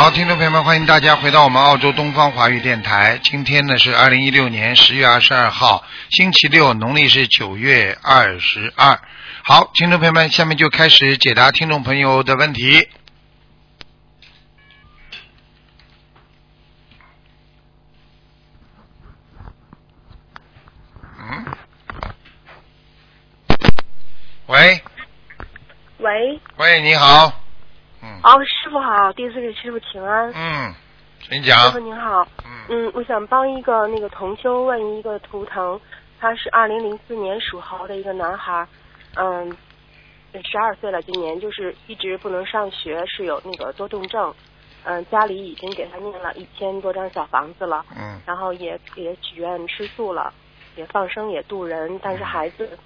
[0.00, 3.20] 好，听众朋友们，欢迎大家回到我们澳洲东方华语电台。
[3.22, 8.98] 今天呢是二零一六年十月二十二号，星期六，农历是九月二十二。
[9.44, 12.88] 好，听众朋友们，下面就开始解答听众朋友的问题。
[21.18, 21.44] 嗯，
[24.46, 24.82] 喂
[25.98, 27.39] 喂，喂，你好，嗯
[28.22, 30.30] 哦，师傅好，第一次给师傅请安。
[30.34, 30.74] 嗯，
[31.22, 35.80] 请师傅，您好，嗯嗯，我想帮一个那个同修问一个图腾，
[36.18, 38.66] 他是二零零四年属猴的一个男孩，
[39.16, 39.50] 嗯，
[40.34, 44.34] 十二岁了，今年就是一直不能上学，是有那个多动症，
[44.84, 50.30] 嗯，家里已经给他念了一千多张小房子了，嗯然后也也许愿吃素了，
[50.76, 52.78] 也放生也渡人，但是孩子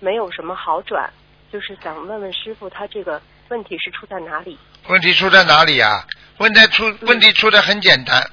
[0.00, 1.10] 没有什么好转，
[1.50, 4.58] 就是想问问师傅，他这个问题是出在哪里？
[4.88, 6.06] 问题出在哪里呀、
[6.38, 8.30] 问题出问题出的很简单，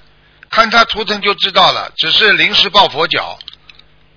[0.50, 3.38] 看他图腾就知道了，只是临时抱佛脚，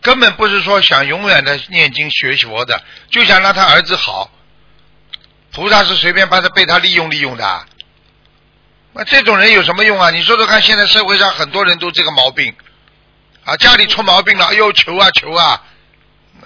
[0.01, 4.31] 根本不是说想永远的念经学佛的，就想让他儿子好。
[5.53, 7.67] 菩萨是随便把他被他利用利用的，
[8.95, 10.11] 那这种人有什么用啊？
[10.11, 12.55] 你说说看，现在社会上很多人都这个毛病，
[13.45, 15.63] 啊，家里出毛病了，哎呦求啊求啊，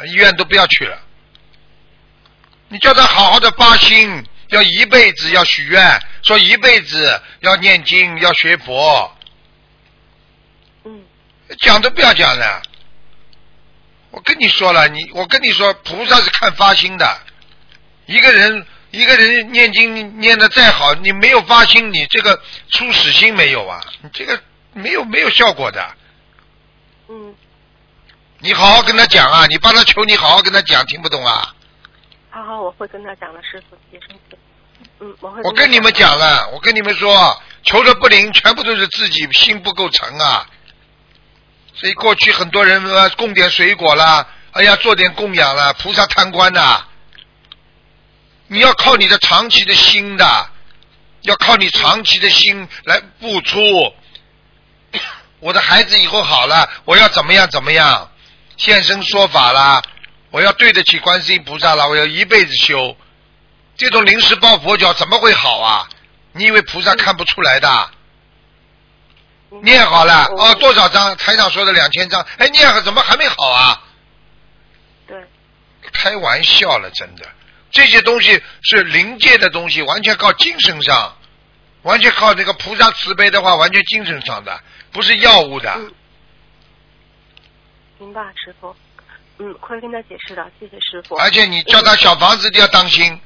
[0.09, 0.99] 医院都不要去了。
[2.69, 9.13] 你叫他好好的发心，要一辈子要许愿，说一辈子要念经，要学佛，
[10.85, 11.05] 嗯
[11.59, 12.63] 讲都不要讲了。
[14.11, 17.21] 我跟你说了，你我跟你说，菩萨是看发心的。
[18.07, 24.41] 一个人一个人念经念的再好，你没有发心，你这个初始心没有啊，你这个
[24.73, 25.95] 没有没有效果的。
[27.09, 27.35] 嗯，
[28.39, 31.55] 你好好跟他讲啊，你帮他求，你好好跟他讲，听不懂啊？
[32.31, 34.39] 好好，我会跟他讲的，师傅别生气。
[35.43, 35.53] 我。
[35.53, 36.19] 跟你们讲。
[36.19, 40.47] 了，我跟你们说，求的不灵，全部都是自己心不够诚啊。
[41.75, 46.85] 所以过去很多人啊供点水果啦，哎呀做点供养啦，菩萨贪官呐、
[48.47, 50.51] 你要靠你的长期的心的，
[51.23, 53.61] 要靠你长期的心来付出。
[55.41, 58.11] 我的孩子以后好了，我要怎么样怎么样，
[58.57, 59.83] 现身说法啦，
[60.31, 62.97] 我要对得起观世音菩萨啦，我要一辈子修。
[63.77, 65.89] 这种临时抱佛脚怎么会好啊？
[66.33, 67.91] 你以为菩萨看不出来的？
[69.51, 71.17] 嗯念好了哦，多少张？
[71.17, 73.83] 台长说的两千张，哎，念好怎么还没好啊？
[75.07, 75.17] 对，
[75.93, 77.25] 开玩笑了，真的，
[77.71, 81.17] 这些东西是灵界的东西，完全靠精神上，
[81.83, 84.61] 完全靠那个菩萨慈悲的话，完全精神上的，
[84.91, 85.73] 不是药物的。
[85.77, 85.95] 嗯
[87.99, 88.75] 明白，师傅。
[89.39, 91.15] 嗯，会跟他解释的，谢谢师傅。
[91.17, 93.19] 而且你叫他小房子一定要当心，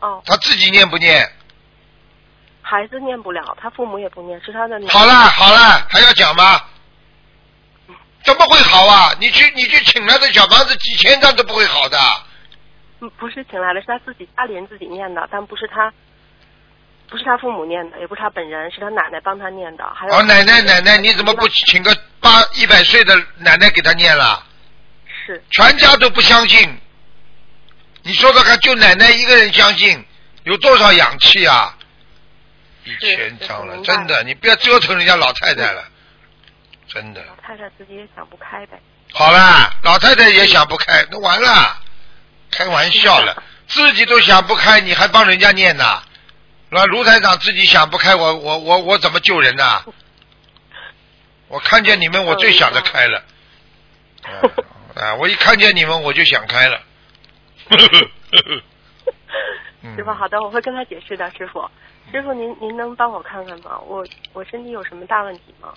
[0.00, 1.30] 哦，他自己念不念？
[2.62, 4.80] 孩子念不了，他父母也不念，是他的。
[4.88, 6.60] 好了好了，还要讲吗？
[8.24, 9.14] 怎么会好啊？
[9.20, 11.98] 你去你去请来的小房子几千张都不会好的。
[13.00, 15.92] 嗯，不是请来的，是他自己家里人自己念的，但不是他，
[17.08, 19.84] 不是他父母念的，也不是他本人，是他奶奶帮他念的。
[19.94, 24.44] 还有哦，奶奶奶奶，你怎么不请个八一百岁的奶奶给他念了？
[25.24, 26.80] 是全家都不相信。
[28.06, 30.04] 你说说看，就奶奶一个人相信，
[30.44, 31.76] 有多少氧气啊？
[32.84, 35.84] 一千张了，真的，你不要折腾人家老太太了，
[36.86, 37.20] 真的。
[37.24, 38.80] 老太太自己也想不开呗。
[39.12, 41.80] 好啦，老太太也想不开，那完了，
[42.52, 46.00] 开玩笑了， 自己都想不开，你还帮人家念呐？
[46.70, 49.82] 那卢台长自己想不开，我我我我怎么救人呐？
[51.48, 53.24] 我看见你们，我最想得开了。
[54.94, 56.80] 啊，我一看见你们，我就想开了。
[59.82, 61.68] 嗯师傅，好的，我会跟他解释的，师傅。
[62.10, 63.78] 师傅，您您能帮我看看吗？
[63.86, 65.72] 我我身体有什么大问题吗？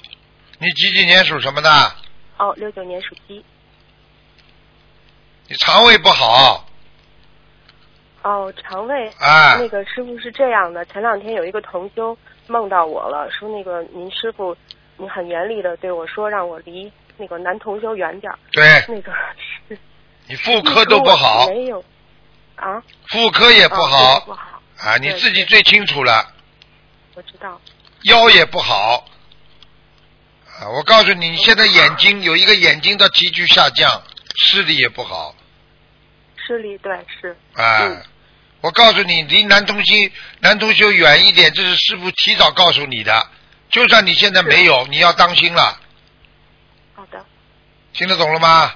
[0.60, 1.70] 你几几年属什么的？
[2.38, 3.44] 哦，六九年属鸡。
[5.48, 6.66] 你肠胃不好
[8.24, 9.08] 哦，肠胃。
[9.20, 12.18] 啊那个师傅是这样的，前两天有一个同修
[12.48, 14.56] 梦到我了，说那个您师傅，
[14.98, 18.38] 你很严厉的对我说，让我离那个男同修远点儿。
[18.52, 19.12] 对那个
[19.68, 19.78] 是
[20.30, 21.84] 你妇科都不好，没有
[22.56, 22.82] 啊？
[23.08, 26.32] 妇科也不哦好不好，啊，你自己最清楚了。
[27.16, 27.60] 我知道。
[28.04, 29.06] 腰也不好
[30.60, 30.70] 啊！
[30.70, 34.04] 我告诉你，你现在眼睛有一个眼睛的急剧下降，
[34.36, 35.36] 视力也不好
[36.48, 37.36] 视力对是。
[37.56, 37.80] 啊！
[37.82, 38.02] 嗯
[38.62, 39.94] 我告诉你，离男同修
[40.40, 43.28] 男同修远一点，这是师傅提早告诉你的。
[43.70, 45.80] 就算你现在没有，你要当心了，
[46.94, 47.26] 好的，
[47.94, 48.76] 听得懂了吗？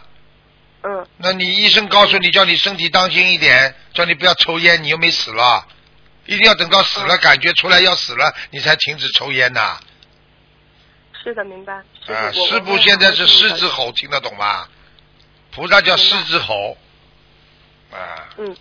[0.84, 5.66] 嗯，那你医生告诉你，叫你身体当心一点，叫你不要抽烟，你又没死了，
[6.26, 9.80] 一定要等到死了，感觉出来要死了，你才停止抽烟呐。
[11.24, 11.74] 是的，明白。
[11.74, 13.68] 啊，师傅现在是狮子。
[13.68, 14.68] 吼，听得懂吗？
[15.52, 16.76] 菩萨叫狮子吼。
[17.92, 18.58] 啊，嗯，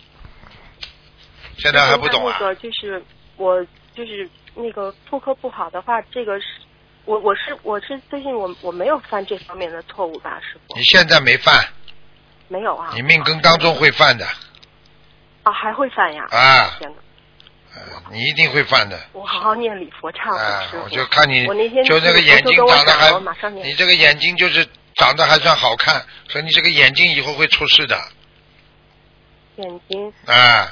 [1.57, 2.47] 现在还不懂啊那？
[2.47, 3.03] 个就是
[3.35, 3.61] 我
[3.93, 6.45] 就是那个妇科不好的话，这个是
[7.03, 10.83] 我我是我是最近我我没有犯这方面的错误吧，师傅你？
[10.83, 11.67] 现在没犯，
[12.47, 12.91] 没有啊。
[12.93, 14.25] 你命根当中会犯的
[15.43, 16.25] 啊，还会犯呀？
[16.31, 16.79] 啊，
[18.11, 18.99] 你一定会犯的。
[19.13, 20.83] 我好好念礼佛忏啊悔，师傅。
[20.83, 21.45] 我就看你
[21.85, 27.99] 就那个眼睛长得还你这个眼睛就是长得还算好看，所以你这个眼睛以后会出事的
[29.57, 30.13] 眼睛。
[30.27, 30.71] 啊，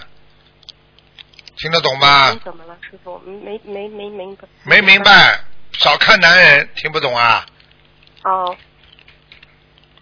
[1.58, 2.40] 听得懂吗？
[2.44, 3.18] 怎么了，师傅？
[3.20, 4.48] 没没没明白。
[4.64, 5.02] 没明。
[5.02, 7.46] 白，少看男人，听不懂啊？
[8.24, 8.56] 哦，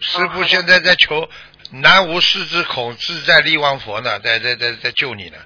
[0.00, 1.26] 师傅现在在求
[1.70, 5.38] 南无狮子孔自在力王佛呢，在在在在救你呢，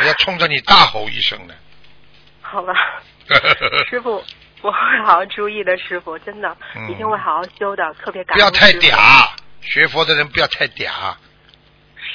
[0.00, 1.54] 我要冲着你大吼一声呢。
[2.40, 2.72] 好了，
[3.90, 4.24] 师傅，
[4.62, 8.72] 我会好好注意的，师傅，真的，嗯一定会好好修的，特别感不要太。
[8.72, 9.28] 嗲，
[9.60, 11.14] 学佛的人不要太嗲，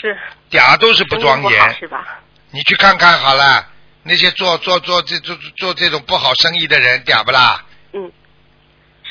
[0.01, 0.17] 是。
[0.49, 1.75] 嗲都是不庄严。
[1.75, 2.19] 是吧？
[2.51, 3.67] 你去看看好了，
[4.03, 7.63] 那些做做做这做做这种不好生意的人嗲不啦？
[7.93, 8.11] 嗯。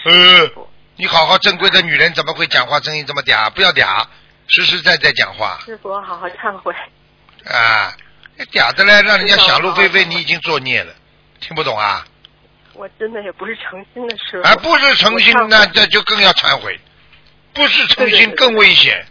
[0.05, 0.51] 呃，
[0.97, 3.51] 你好好正规的女人怎么会讲话声音这么嗲？
[3.51, 4.07] 不要嗲，
[4.51, 6.75] 实实在在讲话师傅，好好忏悔。
[7.47, 7.93] 啊！
[8.53, 10.95] 嗲的嘞，让人家想入非非，你已经作孽了，
[11.41, 12.05] 听不懂啊？
[12.75, 14.49] 我真的也不是诚心的，师傅。
[14.49, 16.79] 啊，不是诚心那那这就更要忏悔，
[17.53, 19.05] 不是诚心更危险，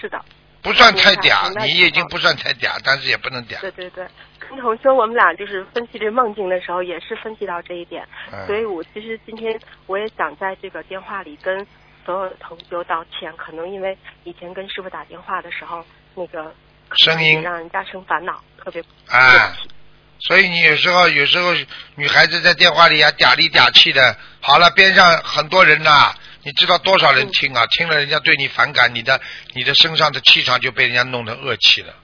[0.00, 0.24] 是的，
[0.62, 3.60] 不算太嗲你已经不算太嗲，但是也不能嗲。
[3.60, 4.06] 对对对。
[4.38, 11.66] 跟同修我们俩就是分析这梦境的时候，也是分析到这一点，嗯所以我其实今天我也想在这个电话里跟
[12.04, 15.84] 所有的同修道歉，可能因为以前跟师傅打电话的时候，
[16.14, 16.54] 那个
[16.96, 19.74] 声音让人家生烦恼，特别啊对不起
[20.20, 21.52] 所以你有时候有时候
[21.96, 26.14] 女孩子在电话里啊嗲里嗲气的，好了边上很多人呐、
[26.44, 27.66] 你知道多少人听啊？
[27.66, 29.20] 听了人家对你反感，你的
[29.54, 31.94] 你的身上的气场就被人家弄得恶气了。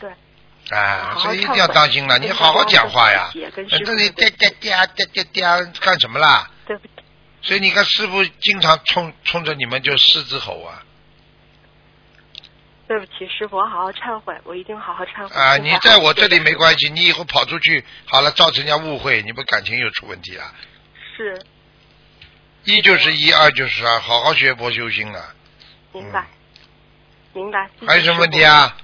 [0.00, 0.10] 对。
[0.70, 3.76] 啊，好好所以一定要当心了，你好好讲话呀也跟师！
[3.78, 6.50] 傅这里嗲嗲嗲嗲嗲嗲干什么啦？
[6.66, 6.94] 对不起，
[7.46, 10.82] 所以你看师傅经常冲冲着你们就狮子吼啊
[12.88, 15.34] 对不起，师傅，我好好忏悔，我一定好好忏悔。
[15.34, 15.56] 啊！
[15.56, 16.54] 你在我这里没。
[16.54, 20.44] 关系，你以后跑出去好了，造成人家误会，你不感情又出问题了。
[21.16, 21.44] 是，
[22.64, 25.34] 一就是一，二就是二，好好学佛修心了。
[25.92, 26.26] 明白，
[27.32, 27.68] 明白。
[27.86, 28.76] 还有什么问题啊？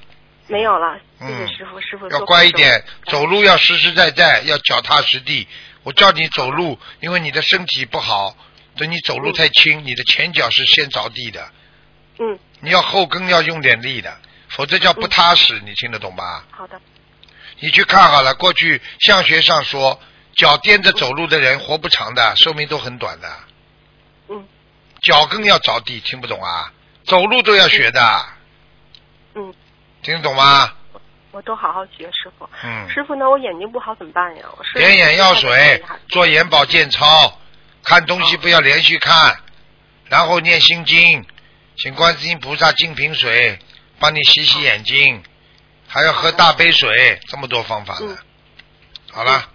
[0.49, 5.47] 没有了，谢嗯谢师傅，师傅要乖一点，走路要实实在在，要脚踏实地。
[5.85, 8.37] 我叫你走路，因为你的身体不好，
[8.77, 11.51] 等你走路太轻，你的前脚是先着地的，
[12.19, 14.17] 嗯，你要后跟要用点力的，
[14.49, 16.45] 否则叫不踏实，你听得懂吧？
[16.51, 16.81] 好的，
[17.61, 20.01] 你去看好了，过去相学上说，
[20.35, 23.29] 脚颠着走路的人活不长的，寿命都很短的。
[24.29, 24.47] 嗯
[25.03, 26.73] 脚跟要着地，听不懂啊？
[27.05, 28.27] 走路都要学的，
[29.35, 29.53] 嗯，
[30.03, 30.73] 听得懂吗？
[31.33, 32.49] 我都好好学，师傅。
[32.63, 32.89] 嗯。
[32.89, 34.45] 师傅，那我眼睛不好怎么办呀？
[34.57, 37.37] 我是点眼药水，做眼保健操，
[37.85, 39.37] 看东西不要连续看，
[40.07, 41.27] 然后念心经，
[41.77, 43.59] 请观世音菩萨净瓶水
[43.99, 45.23] 帮你洗洗眼睛，
[45.89, 48.01] 还要喝大杯水，这么多方法呢。
[48.03, 48.19] 嗯。
[49.11, 49.49] 好了，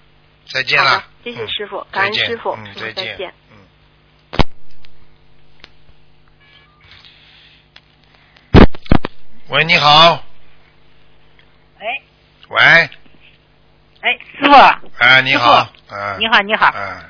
[0.52, 0.90] 再见了。
[0.90, 1.04] 好的。
[1.24, 3.34] 谢谢嗯师傅感恩师傅嗯，师傅再见。
[3.52, 3.58] 嗯。
[9.50, 10.24] 喂，你好。
[11.80, 11.86] 喂，
[12.50, 12.60] 喂，
[14.02, 14.54] 哎，师傅，
[15.00, 17.02] 哎，你好，嗯，你好，你好，嗯，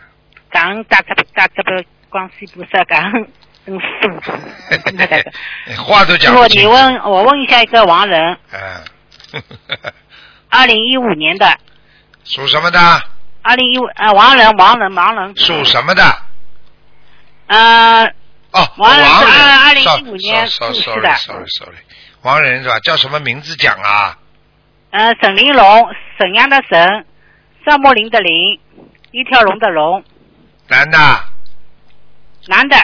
[0.50, 3.28] 感恩大慈大慈悲观世音菩萨，感恩
[3.66, 6.70] 恩师话都讲不清楚。
[6.70, 9.42] 问我问一下一个亡人，嗯，
[10.50, 11.58] 二零一五年的，
[12.24, 12.80] 属什么的？
[13.42, 16.04] 二零一五呃亡人亡人亡人，属什么的？
[17.48, 18.06] 呃
[18.52, 21.78] 哦，王人是王人二2015年 sorry 出世 sorry 的 sorry sorry，
[22.22, 22.80] 王人是吧？
[22.80, 24.18] 叫什么名字讲啊？
[24.92, 25.88] 呃沈玲珑，
[26.18, 27.06] 沈阳的沈，
[27.66, 28.60] 赵木林的林，
[29.12, 30.04] 一条龙的龙，
[30.68, 30.98] 男的，
[32.48, 32.76] 男的。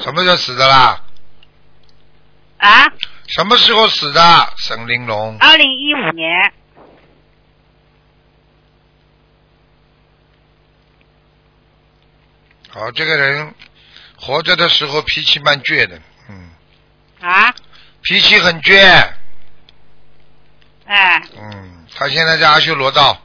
[0.00, 1.02] 什么时候死的啦？
[2.58, 2.84] 啊，
[3.26, 4.52] 什么时候死的？
[4.58, 6.52] 沈玲珑，二零一五年，
[12.68, 13.52] 好，这个人
[14.16, 16.50] 活着的时候脾气蛮倔的，嗯，
[17.20, 17.52] 啊，
[18.02, 19.12] 脾气很倔，
[20.86, 21.20] 哎。
[21.36, 23.20] 嗯，他现在在阿修罗道，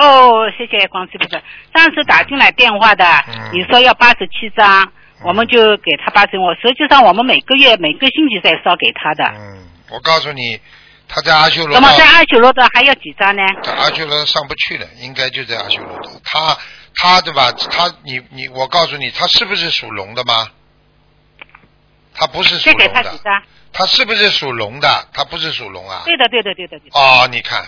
[0.00, 1.42] 哦，谢谢光世菩萨。
[1.74, 4.92] 上次打进来电话的，嗯你说要八十七张，
[5.24, 6.38] 我们就给他八十。
[6.38, 9.24] 我实际上我们每个月每个星期在烧给他的。
[9.36, 10.60] 嗯，我告诉你，
[11.08, 13.42] 他在阿修罗道怎么，在阿修罗的还要几张呢？
[13.62, 16.08] 在阿修罗上不去了，应该就在阿修罗的。
[16.24, 16.56] 他
[16.94, 17.50] 他对吧？
[17.52, 20.48] 他你你，我告诉你，他是不是属龙的吗？
[22.14, 23.42] 他不是属再给龙的，他几张？
[23.72, 24.88] 他是不是属龙的？
[25.12, 26.02] 他不是属龙啊。
[26.04, 26.98] 对的，对的，对的，对的。
[26.98, 27.64] 哦，你看，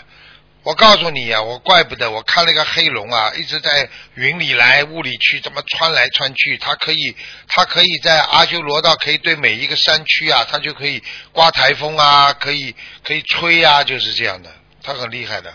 [0.63, 6.59] 我告诉你呀、我怪不得我看了个黑龙啊，一直在云里来雾里去，怎么穿来穿去？
[6.59, 7.17] 它可以，
[7.49, 11.03] 它可以在阿修罗道，可以对每一个山区啊，它就可以
[11.33, 14.51] 刮台风啊，可以可以吹啊，就是这样的，
[14.83, 15.51] 它很厉害的。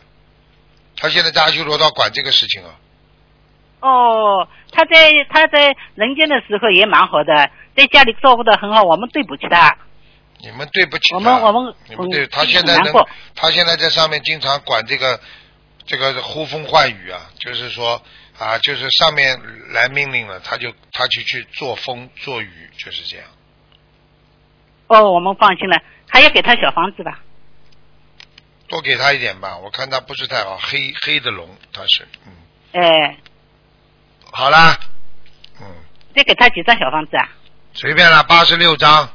[0.97, 2.71] 他现在在阿修罗道管这个事情啊，
[3.81, 9.77] 哦，他在他在人间的时候也蛮好的，在家里照顾的很好，我们对不起他。
[10.45, 12.93] 你们对不起他，我们我们你们对嗯他现在能
[13.33, 15.19] 他现在在上面经常管这个
[15.85, 18.01] 这个呼风唤雨啊，就是说
[18.37, 19.39] 啊，就是上面
[19.73, 23.25] 来命令了，他就他就去做风做雨，就是这样。
[24.87, 27.19] 哦，我们放心了，还要给他小房子吧？
[28.67, 32.33] 多给他一点吧，我看他不是太好，黑黑的龙他是，嗯，
[32.73, 33.17] 哎，
[34.31, 34.77] 好啦，
[35.59, 35.65] 嗯，
[36.15, 37.29] 再给他几张小房子啊？
[37.73, 39.09] 随便了，八十六张，嗯，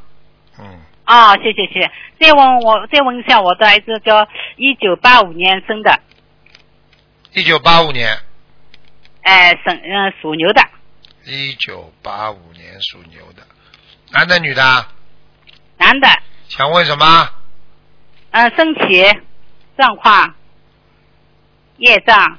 [1.10, 1.90] 啊、谢谢谢谢。
[2.20, 6.00] 再问我再问一下，我的儿子叫一九八五年生的，
[7.32, 8.16] 一九八五年，
[9.22, 10.62] 哎，生嗯、属牛的，
[11.24, 13.42] 一九八五年属牛的，
[14.12, 14.92] 男的女的啊？
[15.78, 16.08] 男的，
[16.48, 17.28] 想问什么？
[18.30, 19.04] 嗯、身体
[19.76, 20.36] 状况、
[21.78, 22.38] 业障，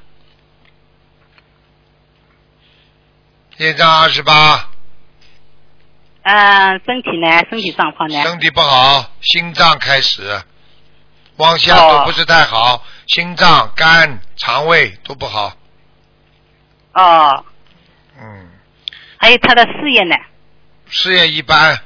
[3.57, 4.70] 业障二十八，
[6.23, 7.45] 嗯、身体呢？
[7.49, 8.21] 身体状况呢？
[8.23, 10.41] 身体不好，心脏开始
[11.37, 15.55] 往下哦都不是太好，心脏、肝、肠胃都不好。
[16.93, 17.43] 哦，
[18.19, 18.49] 嗯，
[19.17, 20.15] 还有他的事业呢？
[20.89, 21.79] 事业一般，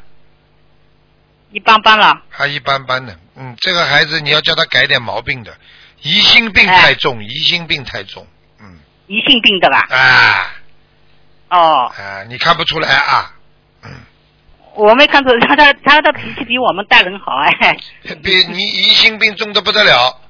[1.51, 2.21] 一般般了。
[2.29, 3.17] 还一般般的。
[3.35, 5.55] 嗯，这个孩子你要叫他改点毛病的，
[6.01, 8.27] 疑心病哎太重，疑心病太重。
[8.59, 9.87] 嗯，疑心病的吧？
[9.89, 10.55] 啊
[11.49, 13.31] 哦，啊，你看不出来啊？
[13.83, 13.91] 嗯，
[14.75, 17.77] 我没看出 他的他的脾气比我们大人好哎。
[18.23, 20.21] 比你疑心病重的不得了。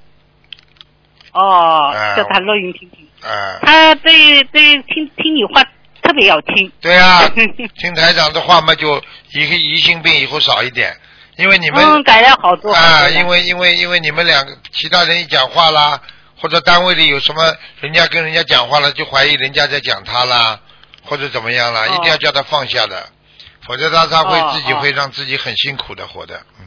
[1.34, 3.06] 哦哎，叫他录音听听。
[3.22, 5.62] 啊，他对对听听你话
[6.02, 6.72] 特别要听。
[6.80, 7.22] 对啊，
[7.78, 8.98] 听台长的话嘛，就
[9.34, 10.96] 疑疑心病以后少一点，
[11.38, 12.72] 因为你们嗯，改了好多。
[12.74, 16.00] 啊，因为因为因为你们两个其他人一讲话啦，
[16.40, 20.60] 或者单位里有什么人家跟人家讲话了，就怀疑人家在讲他啦，
[21.04, 23.10] 或者怎么样啦，哦一定要叫他放下的，
[23.68, 26.66] 否则他他会自己会让自己很辛苦的活的，嗯，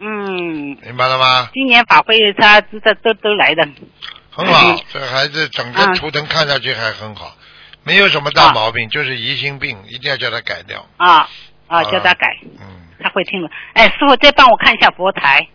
[0.00, 1.48] 嗯，明白了吗？
[1.52, 3.68] 今年法会他知道都都来的。
[4.30, 7.36] 很好嗯，这个孩子整个嗯图腾看上去还很好，
[7.82, 11.28] 没有什么大毛病，就是疑心病，一定要叫他改掉，啊啊，
[11.68, 13.50] 啊叫他改，嗯，他会听的。
[13.74, 15.48] 哎，师傅再帮我看一下佛台。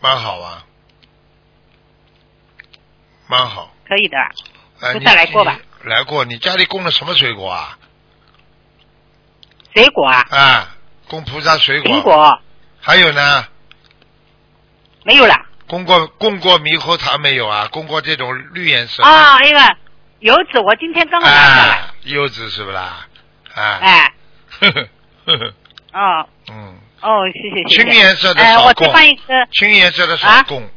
[0.00, 0.64] 蛮好啊，
[3.28, 3.72] 蛮好。
[3.88, 4.18] 可以的。
[4.80, 5.58] 哎，菩你萨来过吧？
[5.84, 7.78] 来过，你家里供了什么水果啊？
[9.74, 10.76] 水果啊，啊，
[11.08, 11.90] 供菩萨水果。
[11.90, 12.02] 苹。
[12.02, 12.40] 果
[12.80, 13.46] 还有呢，
[15.04, 15.34] 没有了。
[15.66, 17.68] 供过供过猕猴桃没有啊？
[17.70, 19.02] 供过这种绿颜色。
[19.02, 19.76] 啊，那个
[20.20, 21.76] 柚子，我今天刚刚拿下来。
[21.76, 23.06] 啊，柚子是不啦？
[23.54, 23.78] 啊。
[23.80, 24.12] 哎，
[24.60, 24.88] 呵呵
[25.26, 25.54] 呵呵。
[25.92, 27.84] 哦嗯，哦，谢谢谢谢。
[27.84, 30.68] 青颜色的哎，我再少供，帮一个青颜色的少啊供，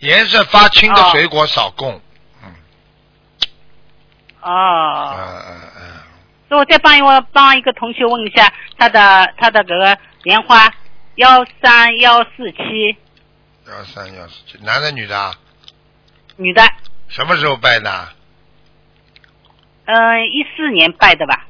[0.00, 2.00] 颜色发青的哦水果少供。
[2.42, 2.54] 嗯
[4.42, 5.14] 哦。
[5.16, 5.99] 嗯嗯嗯，
[6.50, 10.68] 所以我再帮一我帮一个同学问一下他的他的这个莲花
[11.14, 12.96] 幺三幺四七
[13.68, 15.32] 幺三幺四七，男的女的啊？
[16.36, 16.60] 女的，
[17.06, 18.12] 什么时候拜的啊？
[19.84, 21.46] 嗯，一四年拜的吧，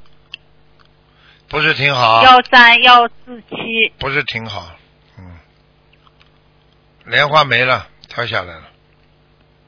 [1.49, 2.23] 不是挺好？
[2.23, 3.57] 幺三幺四七
[3.99, 4.71] 不是挺好？
[5.19, 5.38] 嗯，
[7.07, 8.64] 莲花没了，掉下来了。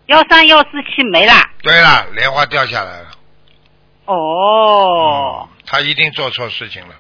[0.07, 1.33] 幺三幺四七没了。
[1.63, 3.12] 对了，莲花掉下来了。
[4.15, 6.95] 哦嗯，他一定做错事情了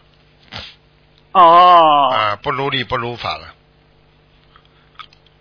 [1.33, 3.55] 哦啊，不如理不如法了。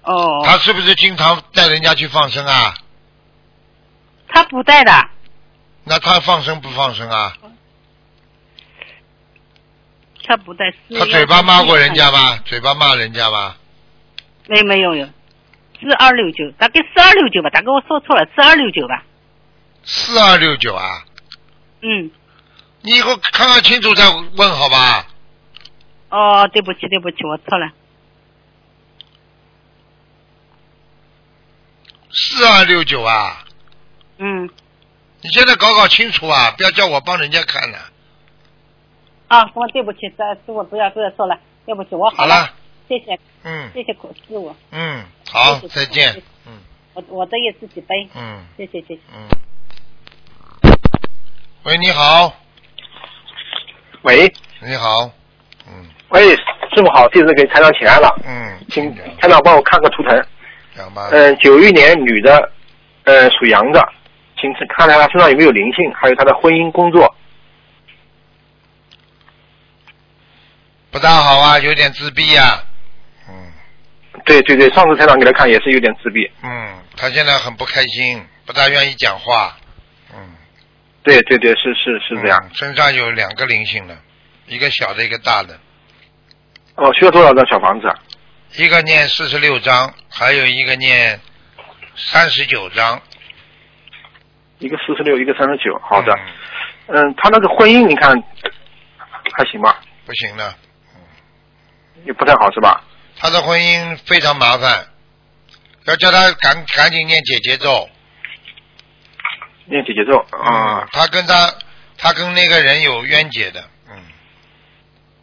[0.03, 2.73] 哦，他是不是经常带人家去放生啊？
[4.27, 4.91] 他不带的，
[5.83, 7.33] 那他放生不放生啊？
[10.23, 10.73] 他不带。
[10.97, 12.09] 他嘴巴骂过人家？
[12.09, 12.39] 吧？
[12.45, 13.57] 嘴巴骂人家吧？
[14.47, 15.05] 没没有有，
[15.79, 19.03] 四二六九，大概四二六九吧，大概我说错了，四二六九吧。
[19.83, 21.03] 四二六九啊！
[21.81, 22.11] 嗯，
[22.81, 25.07] 你以后看看清楚再问好吧？
[26.09, 27.71] 哦，对不起对不起，我错了。
[32.13, 33.45] 四二六九啊！
[34.17, 34.49] 嗯，
[35.21, 36.51] 你现在搞搞清楚啊！
[36.57, 37.77] 不要叫我帮人家看了。
[39.29, 42.41] 啊，我对不起，师师傅不要不要说了，对不起，我好了。
[42.41, 42.53] 了，
[42.89, 46.23] 谢谢嗯谢谢苦师傅，嗯，好，谢谢再见。
[46.45, 46.59] 嗯
[46.93, 48.99] 我我的也自己背，嗯谢谢谢谢。
[49.15, 49.29] 嗯。
[51.63, 52.33] 喂，你好，
[54.01, 55.11] 喂你好，
[55.67, 60.25] 嗯喂，师傅好，弟子给台长请安了，嗯，请讲台长帮我看个图腾。
[60.75, 61.09] 讲吧。
[61.11, 62.51] 嗯，九一年女的，
[63.03, 63.79] 呃，属羊的，
[64.39, 67.15] 请看看她身上有没有灵性，还有她的婚姻工作。
[70.89, 72.63] 不大好啊，有点自闭呀、
[73.29, 73.53] 嗯
[74.25, 76.27] 对对对，上次台长给她看也是有点自闭。
[76.41, 79.55] 嗯，他现在很不开心，不大愿意讲话。
[81.01, 82.39] 嗯，对对对，是是是这样。
[82.43, 83.97] 嗯身上有两个灵性的，
[84.47, 85.59] 一个小的，一个大的。
[86.75, 87.95] 哦，需要多少张小房子啊？
[88.57, 91.19] 一个念四十六章，还有一个念
[91.95, 93.01] 三十九章。
[94.59, 95.79] 一个四十六，一个三十九。
[95.83, 96.13] 好的。
[96.13, 96.19] 嗯
[96.93, 98.11] 嗯，她那个婚姻你看
[99.37, 99.79] 还行吧？
[100.05, 100.53] 不行的，
[102.05, 102.83] 也不太好是吧？
[103.17, 104.87] 他的婚姻非常麻烦，
[105.85, 107.87] 要叫他赶赶紧念姐姐咒。
[109.65, 111.53] 念姐姐咒啊、他跟他
[111.97, 113.95] 他跟那个人有冤结的，嗯。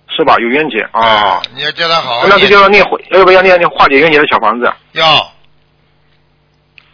[0.09, 0.37] 是吧？
[0.39, 1.01] 有冤结啊。
[1.01, 4.73] 啊，你要叫他好好那就要念，要不要念念化解冤结的小房子？
[4.93, 5.33] 要。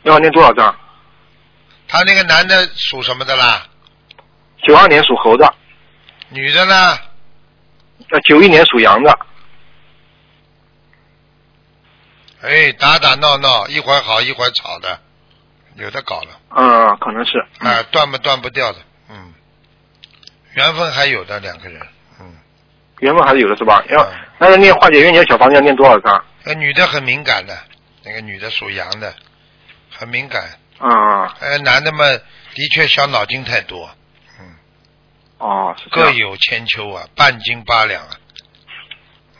[0.03, 0.75] 要念多少张？
[1.89, 3.67] 他那个男的属什么的啦？
[4.67, 5.55] 九二年属猴的，
[6.31, 6.99] 女的呢？
[8.11, 9.19] 呃，九一年属羊的。
[12.43, 15.01] 哎，打打闹闹，一会儿好一会儿吵的，
[15.77, 17.39] 有的搞了，嗯，可能是。
[17.59, 18.79] 啊，断不断不掉的，
[19.09, 19.35] 嗯，
[20.55, 21.81] 缘分还有的两个人，
[22.21, 22.35] 嗯，
[23.01, 23.85] 缘分还是有的是吧？
[23.89, 26.25] 要嗯那要念化解冤结小房子要念多少张？
[26.45, 27.57] 那女的很敏感的，
[28.05, 29.15] 那个女的属羊的，
[29.91, 30.43] 很敏感，
[30.79, 32.05] 啊、呃，男的嘛，
[32.55, 33.91] 的确小脑筋太多，
[34.41, 34.55] 嗯，
[35.39, 35.75] 哦。
[35.91, 38.11] 各有千秋啊，半斤八两啊，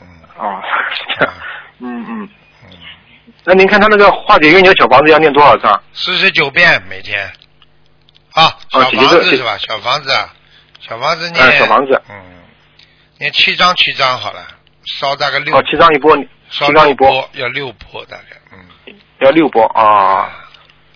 [0.01, 0.61] 嗯哦，
[0.93, 1.33] 是这样。
[1.79, 2.29] 嗯嗯。
[3.45, 5.81] 嗯，那您看他那个化解冤结小房子要念多少张？
[5.93, 7.31] 四十九遍每天，
[8.33, 9.57] 啊，小房子是吧？
[9.57, 10.33] 小房子啊，
[10.79, 12.01] 小房子念，嗯小房子。
[12.09, 12.15] 嗯，
[13.19, 14.45] 念七张七张好了，
[14.85, 16.15] 烧大概六，哦，七张一波，
[16.49, 20.41] 烧七张一波，要六波大概，嗯，要六波啊。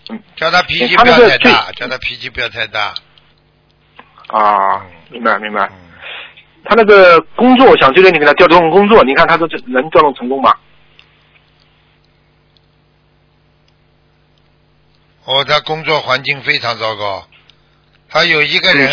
[0.10, 0.20] 嗯。
[0.36, 2.94] 叫他脾气不要太大，叫他脾气不要太大，
[4.28, 5.66] 啊嗯，明白明白。
[5.68, 5.92] 嗯，
[6.66, 10.52] 他那个工作，我想这个你给他调动工作，你看他这能调动成功吗？
[15.30, 17.28] 哦，他工作环境非常糟糕，
[18.10, 18.90] 他有一个人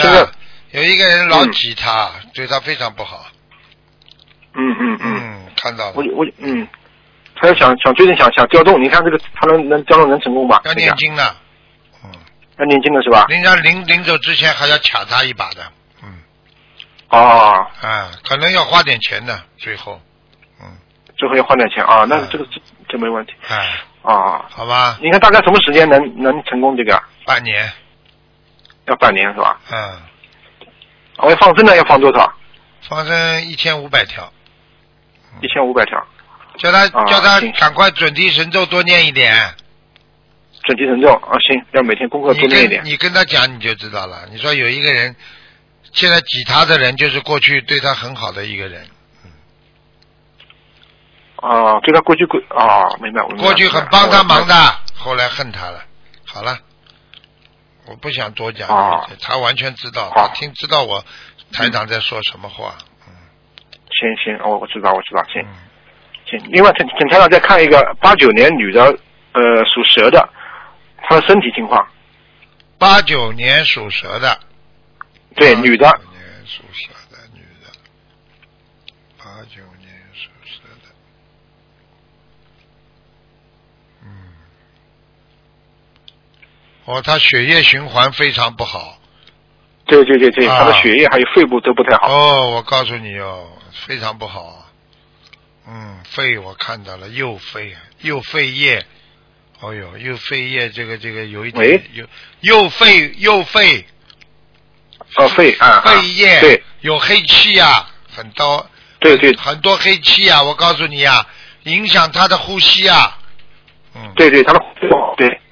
[0.70, 3.26] 有一个人老嗯挤他，对他非常不好，
[4.52, 5.92] 嗯嗯嗯，嗯，看到了。
[5.96, 6.68] 我，我嗯，
[7.36, 10.60] 他要想想最近想想调动，你看这个他能能调动能成功吧？
[10.66, 11.34] 要这个念经呢，
[12.04, 12.10] 嗯。
[12.58, 13.24] 要念经的是吧？
[13.30, 15.62] 人家临临走之前还要卡他一把的，
[16.02, 16.18] 嗯，
[17.08, 19.98] 哦，啊，可能要花点钱的，最后，
[20.60, 20.66] 嗯，
[21.16, 23.32] 最后要花点钱啊，那嗯这个这这没问题。
[23.48, 23.70] 哎，啊。
[24.14, 27.02] 好吧，你看大概什么时间能能成功这个？
[27.24, 27.72] 半年，
[28.86, 29.60] 要半年是吧？
[29.70, 30.00] 嗯，
[31.18, 32.32] 我要放生呢，要放多少？
[32.88, 34.32] 放生一千五百条，
[35.40, 36.06] 一千五百条。
[36.58, 39.34] 叫他、啊叫他赶快准提神咒多念一点，
[40.62, 42.90] 准提神咒啊，行，要每天功课多念一点跟。
[42.90, 44.26] 你跟他讲你就知道了。
[44.30, 45.16] 你说有一个人，
[45.92, 48.86] 现在挤他的人就是过去对他很好的一个人，
[51.36, 54.46] 啊，对他过去过啊，明白，我明白过去很帮他忙。
[54.46, 54.54] 的，
[54.94, 55.84] 后来恨他了。
[56.26, 56.58] 好了，
[57.86, 61.04] 我不想多讲，啊他完全知道，好他听知道我
[61.52, 62.74] 台长在说什么话。
[63.88, 65.54] 行行，我我知道我知道，行嗯，
[66.26, 66.50] 行。
[66.50, 68.82] 另外，请请台长再看一个八九年女的，
[69.32, 70.28] 呃，属蛇的，
[71.02, 71.88] 她的身体情况。
[72.78, 74.38] 八九年属蛇的，
[75.34, 77.72] 对，89女的，年属蛇的女的，
[79.16, 80.92] 八九年属蛇的，
[84.02, 84.08] 嗯，
[86.86, 88.98] 哦，他血液循环非常不好。
[89.84, 92.08] 对对对对，啊她的血液还有肺部都不太好。
[92.08, 93.46] 哦，我告诉你哦，
[93.86, 94.56] 非常不好啊。
[95.68, 98.84] 嗯，肺我看到了，右肺，右肺叶，
[99.60, 102.08] 哦呦，右肺叶这个这个有一点有右
[102.40, 103.84] 右肺右肺
[105.16, 108.64] 哦，肺啊，啊肺叶对有黑气啊，很多
[109.00, 111.26] 对对很多黑气啊，我告诉你啊，
[111.64, 113.18] 影响他的呼吸啊。
[113.94, 114.75] 嗯，对对，他的对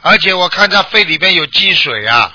[0.07, 2.31] 而且我看他肺里边有积水啊，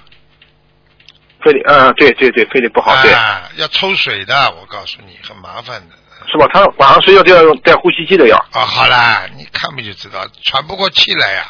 [1.43, 5.95] 肺里，嗯，对对对，肺里不好，对，啊，要抽水的，我告诉你，很麻烦的。
[6.32, 6.47] 是吧？
[6.51, 8.36] 他晚上睡觉都要用带呼吸机的药。
[8.53, 11.45] 啊，好啦，你看不就知道，喘不过气来呀、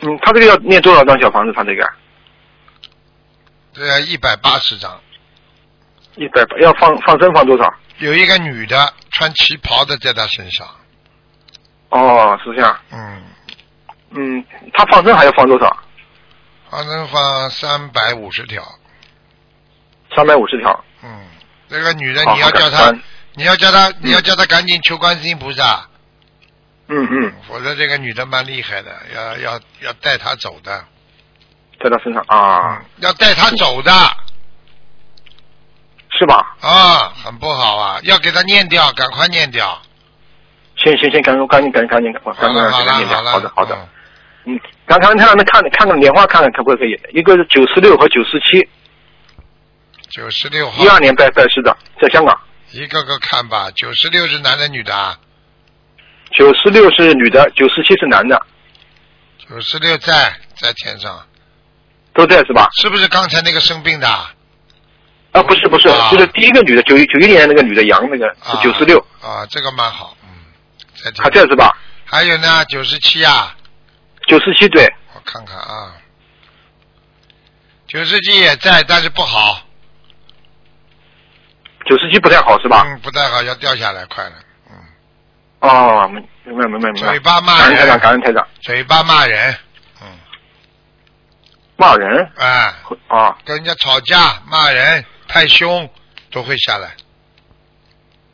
[0.00, 1.52] 嗯，他这个要念多少张小房子？
[1.54, 1.86] 他这个
[3.74, 4.98] 对啊一百八十张，
[6.16, 7.70] 一百要放放生放多少？
[7.98, 10.66] 有一个女的穿旗袍的在他身上，
[11.90, 12.78] 哦，是这样。
[12.90, 13.22] 嗯，
[14.14, 14.44] 嗯，
[14.74, 15.76] 他放生还要放多少？
[16.70, 18.62] 放生放三百五十条。
[20.14, 20.84] 三百五十条。
[21.02, 21.26] 嗯，
[21.68, 22.92] 这个女的你要叫她，
[23.34, 25.88] 你要叫她，你要叫她赶紧求观世音菩萨，
[26.88, 30.84] 嗯嗯，否则这个女的蛮厉害的，要要要带她走的，
[31.82, 33.90] 在她身上啊，嗯，要带她走的
[36.10, 36.56] 是吧？
[36.60, 39.80] 啊，很不好啊，要给她念掉，赶快念掉。
[40.76, 43.88] 行行行，赶紧赶紧赶紧赶紧赶紧好了好了赶紧好了，好的好的。
[44.44, 46.98] 嗯刚，刚刚看那看看看莲花看看可不可以？
[47.12, 48.68] 一个是九十六和九十七，
[50.10, 52.38] 九十六号一，二年拜拜师的，在香港。
[52.72, 53.70] 一个个看吧。
[53.74, 55.18] 九十六是男的女的啊？
[56.36, 58.40] 九十六是女的，九十七是男的，
[59.38, 61.26] 九十六在在天上，
[62.14, 62.68] 都在是吧？
[62.80, 64.32] 是不是刚才那个生病的啊？
[65.32, 70.28] 啊，不是不是，啊就是第一个女的，九一九一年那个女的杨那个是九十六，啊，这个蛮好，嗯，
[71.04, 71.70] 在天还在是吧？
[72.04, 73.54] 还有呢，九十七啊，
[74.26, 75.96] 九十七对，我看看啊，
[77.86, 79.60] 九十七也在，但是不好，
[81.84, 82.82] 九十七不太好是吧？
[82.86, 84.32] 嗯，不太好，要掉下来，快了，
[84.70, 84.76] 嗯，
[85.60, 87.08] 哦，明明白明白明白。
[87.10, 89.54] 嘴巴骂感恩台长，人，感恩台长，嘴巴骂人，
[90.00, 90.06] 嗯，
[91.76, 92.32] 骂人？
[92.36, 92.74] 哎，
[93.08, 95.88] 啊，跟人家吵架骂人太凶
[96.30, 96.94] 都会下来。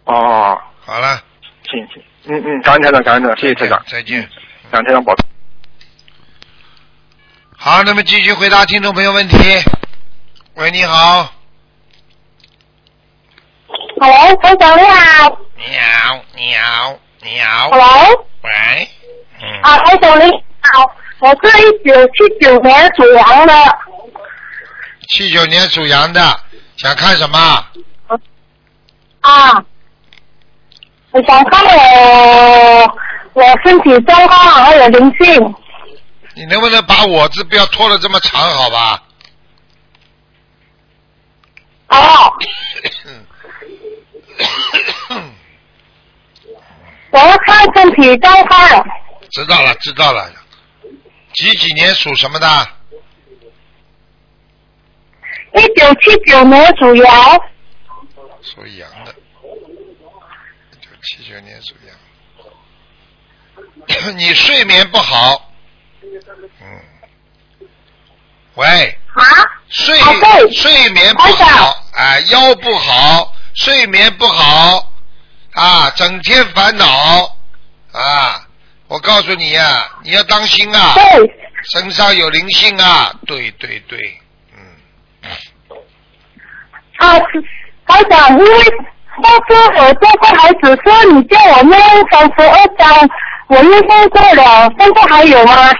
[0.04, 1.22] 哦，好了，
[1.64, 4.20] 行行，嗯嗯，感恩台长，感恩台长，谢谢台长，再见。
[4.70, 5.26] 感恩台长保重。
[7.60, 9.36] 好，那么继续回答听众朋友问题。
[10.54, 11.28] 喂，你好。
[14.00, 15.38] Hello，台长你好。
[15.56, 17.70] 你好，你好，你好。
[17.70, 18.88] Hello，喂。
[19.42, 19.60] 嗯。
[19.62, 23.52] 啊，台长你好，我是一九七九年属羊的，
[25.08, 26.20] 七九年属羊的，
[26.76, 27.38] 想看什么？
[29.20, 29.64] 啊，
[31.10, 32.98] 我想看我
[33.32, 35.54] 我身体状况还有灵性，
[36.38, 39.02] 你能不能把我字不要拖得这么长，好吧？
[41.88, 42.32] 哦，
[47.10, 48.86] 我要看身体状况，
[49.32, 50.30] 知道了，知道了。
[51.34, 52.46] 几几年属什么的？
[55.54, 57.40] 一九七九年属羊，
[58.42, 59.12] 属羊的。
[60.70, 61.96] 一九七九年属羊。
[64.16, 65.47] 你睡眠不好。
[66.60, 67.68] 嗯。
[68.54, 68.98] 喂。
[69.14, 69.24] 啊，
[69.68, 69.98] 睡
[70.52, 74.92] 睡眠不好，啊，腰不好，睡眠不好，
[75.54, 77.36] 啊，整天烦恼，
[77.92, 78.46] 啊，
[78.86, 81.02] 我告诉你呀、你要当心啊，对，
[81.72, 84.20] 身上有灵性啊，对对对，
[84.56, 85.76] 嗯，
[86.98, 87.42] 啊，是
[87.88, 91.80] 台长，因为上次我这个孩子说你叫我念
[92.12, 93.10] 三十二章，
[93.48, 95.72] 我又念过了，现在还有吗？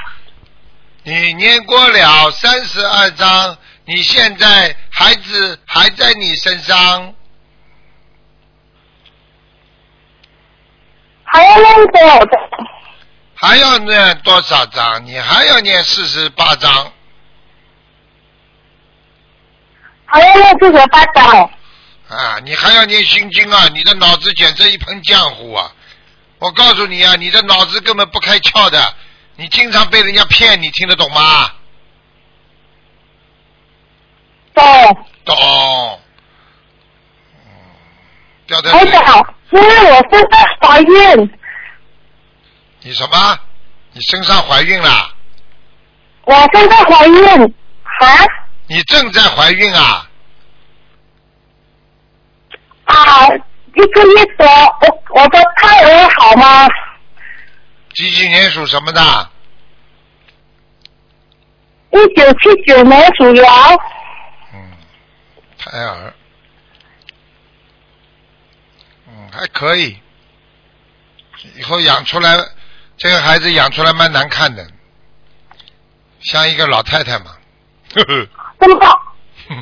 [1.09, 7.15] 你念过了三十二章，你现在孩子还在你身上，
[11.25, 12.41] 还要念多少章？
[13.37, 15.07] 还要念多少章？
[15.07, 16.93] 你还要念四十八章。
[20.05, 21.51] 还要念四十八章。
[22.11, 23.67] 啊，你还要念心经啊！
[23.73, 25.73] 你的脑子简直一盆浆糊啊！
[26.39, 28.95] 我告诉你啊，你的脑子根本不开窍的，
[29.41, 31.53] 你经常被人家骗，你听得懂吗？
[34.53, 34.65] 懂，
[35.25, 36.01] 懂。
[37.47, 37.49] 嗯，
[38.49, 41.31] 掉在台长，因为我现在怀孕，
[42.81, 43.39] 你什么？
[43.93, 45.15] 你身上怀孕了？
[46.25, 48.27] 我现在怀孕，啊
[48.67, 50.11] 你正在怀孕啊？
[52.87, 54.47] 啊，一个月多，
[54.81, 56.67] 我我的胎儿好吗？
[57.99, 59.31] 几几年属什么的？
[61.91, 63.45] 一九七九年属羊，
[64.55, 64.71] 嗯，
[65.59, 66.15] 胎儿。
[69.09, 69.99] 嗯，还可以。
[71.57, 72.39] 以后养出来，
[72.97, 74.65] 这个孩子养出来蛮难看的，
[76.21, 77.37] 像一个老太太嘛。
[77.97, 78.29] 呵呵
[78.61, 78.87] 真的呵
[79.49, 79.57] 呵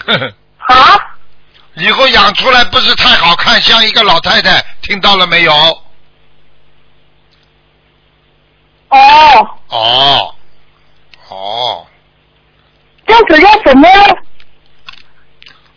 [0.00, 0.34] 呵呵。
[0.74, 1.16] 啊？
[1.76, 5.84] 以后养出来不是太好看，像一个老太太，听到了没有？
[8.90, 10.34] 哦，哦，
[11.28, 11.86] 哦，
[13.06, 14.16] 这样子要怎么样？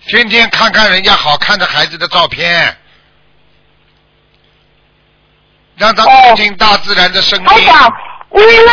[0.05, 2.77] 天天看看人家好看的孩子的照片，
[5.77, 7.45] 让他走进大自然的声音。
[7.45, 7.89] 台长，
[8.35, 8.71] 因为呢，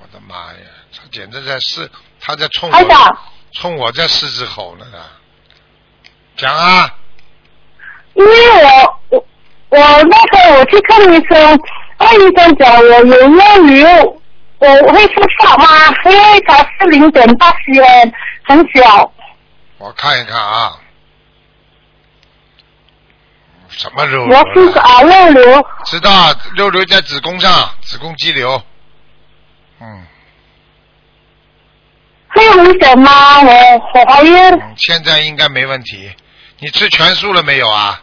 [0.00, 3.18] 我的妈呀，他简直在狮，他在冲我，
[3.52, 4.86] 冲我在狮子吼呢。
[6.36, 6.94] 讲啊，
[8.14, 9.26] 因为我我
[9.70, 11.60] 我那时候我去看医生，
[12.02, 13.86] 那医生讲我有肉瘤，
[14.58, 15.66] 我会复发吗？
[16.04, 18.12] 因为它是零点八 cm，
[18.42, 19.12] 很小。
[19.78, 20.72] 我看一看啊，
[23.68, 24.72] 什么肉我瘤了？
[24.72, 28.60] 是啊肉瘤，知道肉瘤在子宫上，子宫肌瘤。
[29.80, 30.06] 嗯
[32.34, 33.42] 会有危险吗？
[33.42, 33.52] 我
[33.94, 36.10] 我怀孕，嗯，现在应该没问题。
[36.58, 38.00] 你吃全素了没有啊？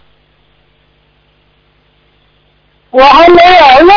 [2.91, 3.93] 我还没有，因为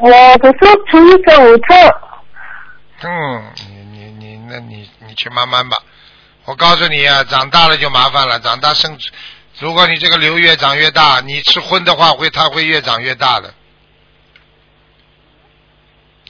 [0.00, 1.94] 我只是吃一个午餐。
[3.04, 5.76] 嗯，你你你，那你你去慢慢吧。
[6.44, 8.98] 我告诉你啊，长大了就麻烦了，长大生，
[9.60, 13.54] 如果你这个瘤越长越大，你吃荤的话会它会越长越大的。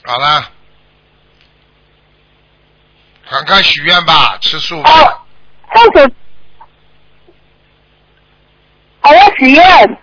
[0.05, 0.51] 好了，
[3.31, 4.91] 赶快许愿吧，吃素吧。
[4.91, 5.23] 哦，
[5.73, 6.15] 这样子，
[9.01, 9.99] 还要许愿。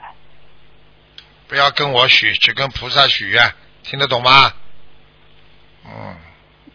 [1.49, 4.53] 不要跟我许，去跟菩萨许愿，听得懂吗？
[5.83, 6.15] 嗯，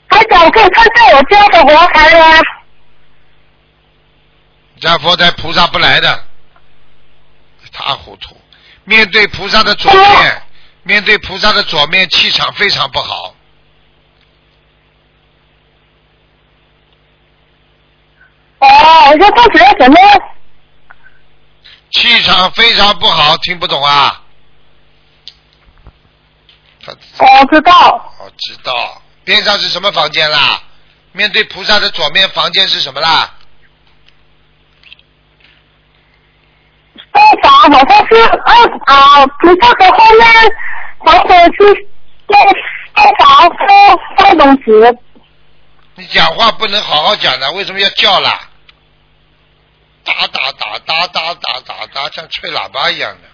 [0.09, 2.41] 台长可以看看我家的佛台吗？
[4.81, 6.25] 家佛台菩萨不来的，
[7.65, 8.37] 一塌糊涂。
[8.83, 10.43] 面对菩萨的左面，
[10.83, 13.33] 面对菩萨的左面气场非常不好。
[18.59, 18.69] 哦，
[19.11, 19.97] 我说他学什么？
[21.93, 24.23] 气场非常不好，听不懂啊？
[26.85, 26.93] 他
[27.25, 30.63] 我知道，我知道，边上是什么房间啦？
[31.13, 33.33] 面对菩萨的左面房间是什么啦？
[37.13, 40.27] 道长好像是二啊，菩萨的后面，
[40.99, 41.89] 或者是
[42.27, 42.35] 道
[42.95, 44.99] 道长放放东西。
[45.95, 48.49] 你讲话不能好好讲的，为什么要叫啦？
[50.05, 53.29] 打打打打打打打打，像吹喇叭一样的。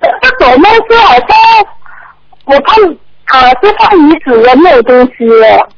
[0.00, 1.28] 这左面是好像
[2.44, 2.82] 我看
[3.26, 5.24] 啊是放椅子的没有东西，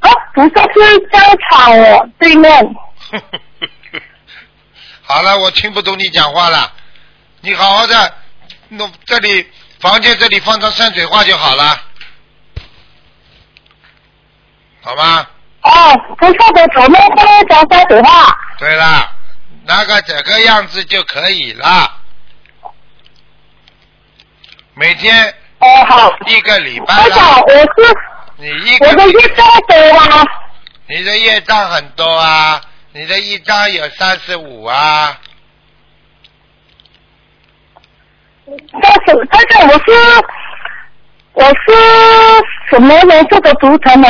[0.00, 1.18] 啊不是是教
[1.50, 2.74] 场哦对面。
[5.02, 6.72] 好了，我听不懂你讲话了。
[7.40, 8.14] 你好好的
[8.68, 9.46] 弄这里
[9.80, 11.76] 房间这里放张山水画就好了，
[14.82, 15.26] 好吗？
[15.62, 15.70] 哦，
[16.18, 18.36] 菩萨的左面放一张山水画。
[18.58, 19.12] 对了，
[19.66, 21.98] 那个这个样子就可以了。
[24.74, 27.66] 每天哦好，一个礼拜台长了，我是
[28.36, 30.26] 你一我的个业障多吗？
[30.88, 32.60] 你的业障很多啊，
[32.92, 35.20] 你的一张有三十五啊，
[38.46, 40.24] 但是但是我是
[41.34, 41.54] 我是
[42.70, 44.08] 什么颜色的图腾呢？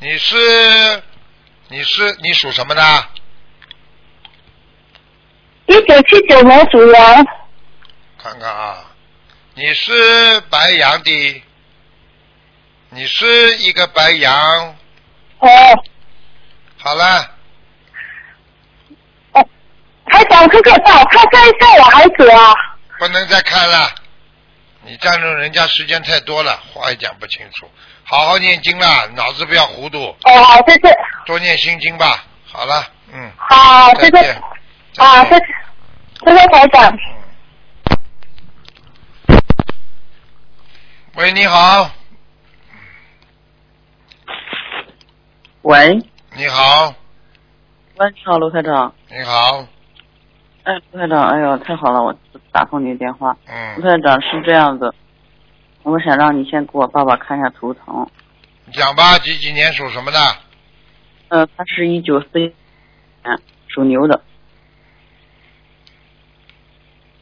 [0.00, 1.02] 你是
[1.68, 2.82] 你是你属什么的？
[5.66, 7.26] 一九七九年属羊。
[8.22, 8.84] 看看啊，
[9.58, 11.42] 你是白羊的，
[12.90, 14.76] 你是一个白羊。
[15.40, 15.48] 哦
[16.76, 17.28] 好了，
[19.32, 19.44] 哦，
[20.06, 22.54] 台长可可帮我看看一下我孩子啊。
[23.00, 23.90] 不能再看了，
[24.84, 27.68] 你占用人家时间太多了，话也讲不清楚。
[28.04, 30.96] 好好念经啦，脑子不要糊涂，哦，好，谢谢。
[31.26, 32.24] 多念心经吧。
[32.46, 34.42] 好了，嗯，好，谢谢再见。。
[34.98, 35.44] 啊，谢谢，
[36.26, 36.96] 谢谢台长。
[41.18, 41.90] 喂，你好，
[45.62, 45.98] 喂，
[46.36, 46.94] 你好，
[47.96, 48.94] 喂，你好，卢台长。
[49.10, 49.66] 你好，
[50.62, 52.16] 哎，卢台长，哎呦，太好了，我
[52.52, 53.36] 打通你的电话。
[53.46, 54.94] 嗯卢嗯，台长是这样子，
[55.82, 58.08] 我想让你先给我爸爸看一下图腾。
[58.72, 60.18] 讲吧，几几年属什么的？
[61.30, 62.44] 呃，他是一九四一
[63.24, 64.22] 年属牛的，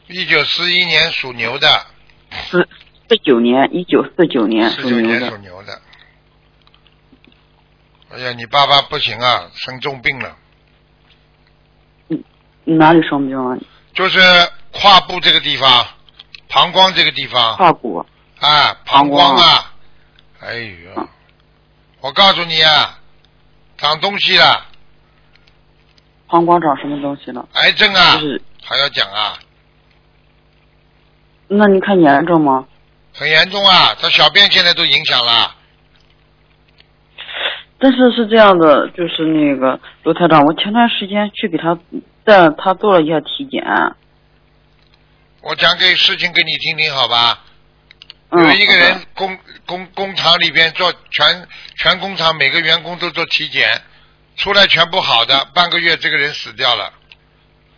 [0.05, 1.67] 一九四一年属牛的，
[2.29, 2.69] 四
[3.09, 5.37] 四九年，一九四九年属牛四九年属的。
[5.37, 5.81] 牛的。
[8.09, 10.35] 哎呀，你爸爸不行啊，生重病了，
[12.63, 13.57] 哪里生病了？
[13.93, 14.19] 就是
[14.71, 15.85] 胯部这个地方，
[16.49, 18.05] 膀胱这个地方，胯骨。
[18.39, 19.73] 啊，膀膀胱胱啊，
[20.41, 21.09] 哎呦，
[22.01, 22.99] 我告诉你啊，
[23.77, 24.65] 长东西了，
[26.27, 27.47] 膀胱长什么东西了？
[27.53, 29.39] 癌症啊就，是，还要讲啊，
[31.47, 32.67] 那你看严重吗？
[33.17, 35.55] 很严重啊，他小便现在都影响了。
[37.79, 41.77] 但是是这样的，就是那个卢台长，我前段时间去给他
[42.23, 43.63] 带他做了一下体检。
[45.41, 47.43] 我讲给事情给你听听好吧？
[48.29, 48.45] 嗯。
[48.45, 53.81] 有一个人工工工厂里边做全全工厂每个员工都做体检，
[54.35, 56.93] 出来全部好的，半个月这个人死掉了。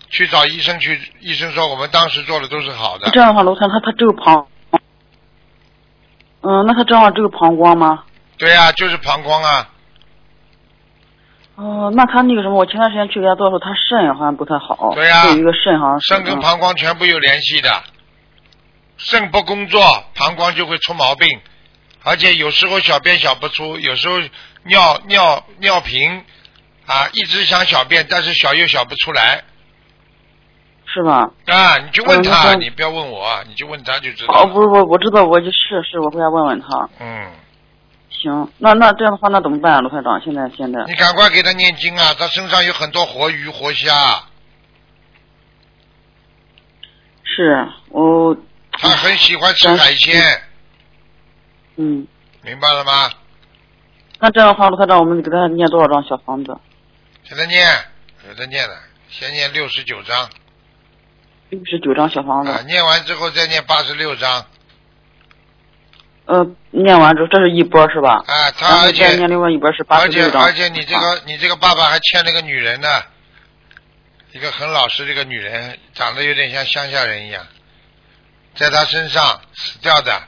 [0.09, 3.19] 去找医生去，医生说我们当时做的都是好的这。
[3.21, 4.47] 样的话，卢台长他他只有膀，
[6.41, 8.03] 嗯，那他这样的话只有膀胱吗？
[8.37, 9.69] 对呀、就是膀胱啊。
[11.55, 14.93] 哦，那他那个什么，我前段时间去给他做的时候，他肾好像不太好。
[14.95, 15.99] 对呀有一个肾好像。
[15.99, 17.83] 肾跟膀胱全部有联系的，
[18.95, 19.81] 肾不工作，
[20.15, 21.27] 膀胱就会出毛病，
[22.03, 24.19] 而且有时候小便小不出，有时候
[24.63, 26.23] 尿尿尿频
[26.85, 29.43] 啊，一直想小便，但是小又小不出来
[30.91, 31.31] 是吧？
[31.45, 34.53] 啊，你就问嗯他，那你不要问我，你就问他就知道哦，不。
[34.53, 36.89] 不是我我知道，我就是是我回家问问他。
[36.99, 37.31] 嗯，
[38.09, 40.19] 行，那那这样的话，那怎么办啊，卢台长？
[40.21, 43.93] 现在现在你赶快给他念经啊，他身上有很多活鱼活虾，
[47.23, 48.35] 是我
[48.71, 50.41] 他很喜欢吃海鲜，
[51.75, 52.07] 嗯，
[52.41, 53.11] 明白了吗？
[54.19, 56.57] 那这样的话，卢团长，我们给他念多少张小房子？
[57.29, 57.65] 给他念，
[58.23, 58.75] 给他念了，
[59.07, 60.27] 先念六十九章。
[61.49, 62.51] 六十九张小房子。
[62.51, 64.45] 啊，念完之后再念八十六张
[66.25, 68.23] 呃，念完之后，这是一波是吧？
[68.27, 70.43] 啊，他而且念另外一波是八十而且六张。
[70.43, 72.87] 而且你这个你这个爸爸还欠了个女人呢，
[74.31, 77.43] 一个很老实的一个女人，长得有点像乡下人一样，
[78.53, 80.21] 在他身上死掉的，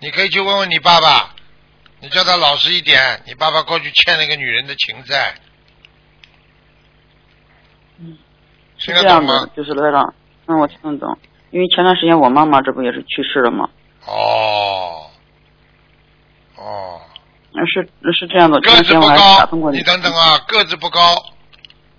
[0.00, 1.30] 你可以去问问你爸爸，
[2.00, 5.34] 你叫他老实一点，你爸爸过去欠了一个女人的情债，
[8.78, 10.12] 是这样吗的？，就是卢台长，
[10.46, 11.18] 嗯，我听得懂。
[11.50, 13.68] 因为前段时间我妈妈这不也是去世了吗？
[14.06, 15.10] 哦，
[16.56, 17.00] 哦，
[17.52, 21.00] 那是是这样的，个子不高，你等等啊，个子不高，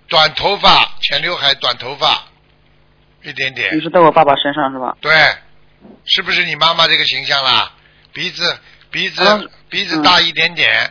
[0.08, 2.24] 短头发，前刘海，短头发，
[3.22, 4.96] 一点点你，是在我爸爸身上是吧？
[5.00, 5.12] 对，
[6.04, 7.72] 是不是你妈妈这个形象啦？
[8.12, 8.58] 鼻子
[8.90, 10.90] 鼻子、嗯鼻子大一点点，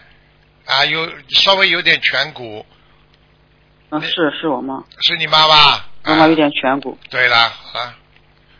[0.66, 2.64] 啊，有稍微有点颧骨，
[3.90, 5.84] 嗯，是是我妈，是你妈妈？
[6.08, 6.98] 啊妈妈有点颧骨。
[7.10, 7.94] 对啦，好了，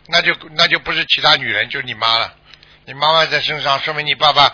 [0.08, 2.32] 那就那就不是其他女人，就是你妈了。
[2.84, 4.50] 你妈妈在身上，说明你爸爸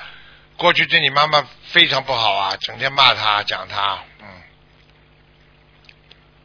[0.57, 4.27] 过去对你妈妈非常不好啊，整天骂她讲她，嗯，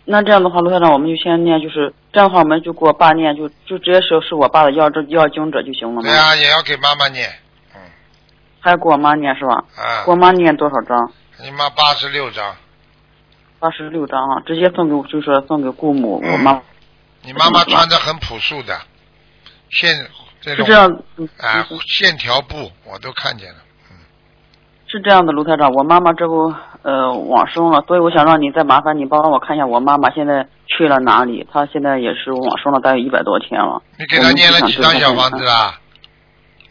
[0.06, 6.04] 那这样的话，卢校长，我们就先念，就是这样的话，我们就给我爸念，就就直接说是我爸的要这要经者就行了嘛？
[6.04, 7.28] 对啊，也要给妈妈念，
[7.74, 7.82] 嗯
[8.60, 9.64] 还要给我妈念是吧？
[9.76, 11.12] 啊给，我妈念多少张？
[11.42, 12.56] 你妈八十六张，
[13.60, 16.62] 八十六张啊，直接送给我，就说送给姑母，嗯我妈
[17.24, 18.74] 你妈妈穿的很朴素的，
[19.70, 19.94] 线
[20.40, 23.58] 这种是这样，嗯啊嗯线条布我都看见了，
[24.88, 33.82] 是这样的，卢台长，我妈妈这不呃往生了，所以我想让你再麻烦你帮我看一下我妈妈现在去了哪里，她现在也是往生了，大概一百多天了。
[33.98, 35.78] 你给她念了几张小房子啦？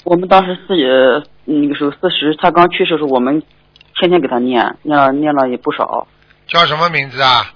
[0.05, 3.43] 我们当时自己呃那个时候四十，她刚去世的时候，我们
[4.01, 6.09] 天天给她念，念了念了也不少。
[6.49, 7.53] 叫什么名字啊？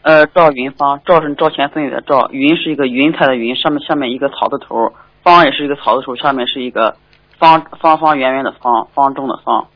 [0.00, 6.96] 呃，赵云芳，赵是赵钱孙李的赵，云是一个云彩的云，上面下面一个草字头，方也是一个草字头，下面是一个
[7.38, 9.68] 方方方圆圆的方，方正的方，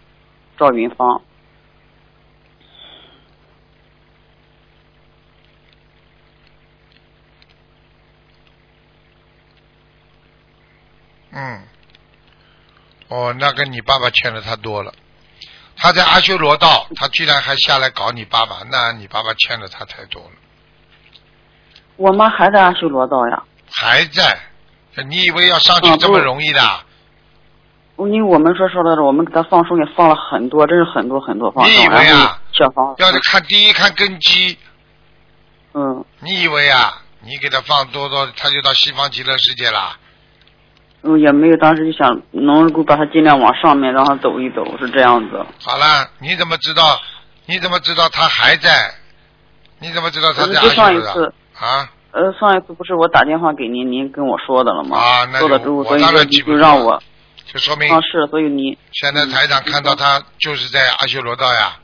[0.57, 1.20] 赵云芳。
[11.33, 11.62] 嗯，
[13.09, 14.94] 哦，那跟你爸爸欠的他多了。
[15.77, 20.31] 他在阿修罗道，他居然还下来搞你爸爸，那你爸爸欠了他太多了。
[21.97, 24.39] 我妈还在阿修罗道呀，还在，
[25.09, 26.61] 你以为要上去嗯这么容易的？
[27.99, 34.59] 因为我们说说的，我们给他放生也放了很多，真是很多很多放生，你以为啊小房子要是看第一看根基，
[35.75, 37.01] 嗯你以为啊？
[37.27, 39.97] 你给他放多多，他就到西方极乐世界啦？
[41.05, 45.45] 嗯也没有，当时就想能够把它尽量往上面让它走一走，是这样子。
[45.62, 46.99] 好了，你怎么知道？
[47.47, 48.71] 你怎么知道他还在？
[49.81, 51.27] 你怎么知道他就上一次，
[51.61, 51.90] 啊？
[52.12, 54.97] 呃，上一次不是我打电话给您，您跟我说的了吗？
[54.97, 57.02] 啊那就说了之后，我所以说你就让我
[57.44, 61.77] 就说明啊是，所以你现在台长看到他就是在阿修罗道呀。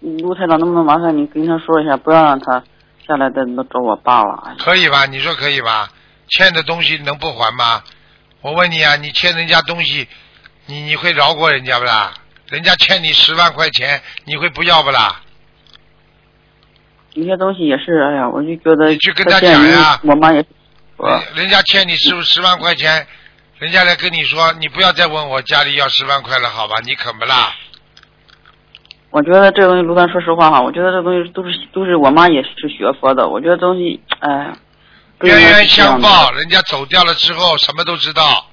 [0.00, 2.64] 陆台长能不能麻烦你跟他说一下，不要让他
[3.06, 4.56] 下来再找我爸了。
[4.58, 5.06] 可以吧？
[5.06, 5.88] 你说可以吧？
[6.32, 7.82] 欠的东西能不还吗？
[8.40, 10.08] 我问你啊，你欠人家东西，
[10.66, 12.14] 你你会饶过人家不啦？
[12.48, 15.20] 人家欠你十万块钱，你会不要不啦？
[17.12, 20.46] 有些东西也是，哎呀，我就觉得你去跟他讲呀我妈也是，
[20.98, 23.06] 人人家欠你十十万块钱，
[23.58, 26.76] 人家来跟你说，你不要再问我家里要十万块了，好吧？
[26.86, 27.54] 你肯不啦？
[29.10, 34.54] 我觉得这东西，卢丹说实话哈，我觉得这东西都是都是我妈也是学佛的，我觉得东西，哎
[35.22, 38.46] 冤冤相报，人家走掉了之后什么都知道，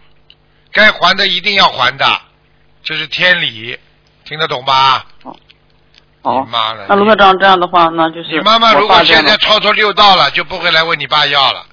[0.72, 2.06] 该还的一定要还的，
[2.84, 3.78] 这是天理，
[4.26, 5.06] 听得懂吧？
[6.22, 6.86] 哦你，妈了。
[6.90, 11.66] 那卢科长这样的话，那就是你妈妈如果现在超出六道了，就不会来问你爸要了，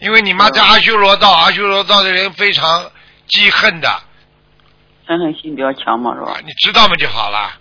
[0.00, 2.90] 因为你妈嗯在阿修罗道，阿修罗道的人非常
[3.28, 3.88] 记恨的，
[5.06, 6.40] 嗔恨心比较强嘛，是吧啊？
[6.44, 7.52] 你知道嘛就好了。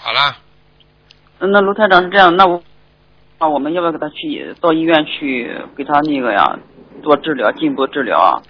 [0.00, 0.36] 好了，
[1.38, 2.62] 嗯那卢台长是这样，那我
[3.44, 6.58] 啊，我们要不要给他去到医院去给他那个呀
[7.02, 8.40] 做治疗，进一步治疗啊？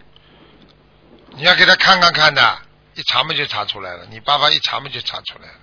[1.36, 2.40] 你要给他看看看的，
[2.94, 5.54] 一查嘛就查出来了，你爸爸一查嘛就查出来了，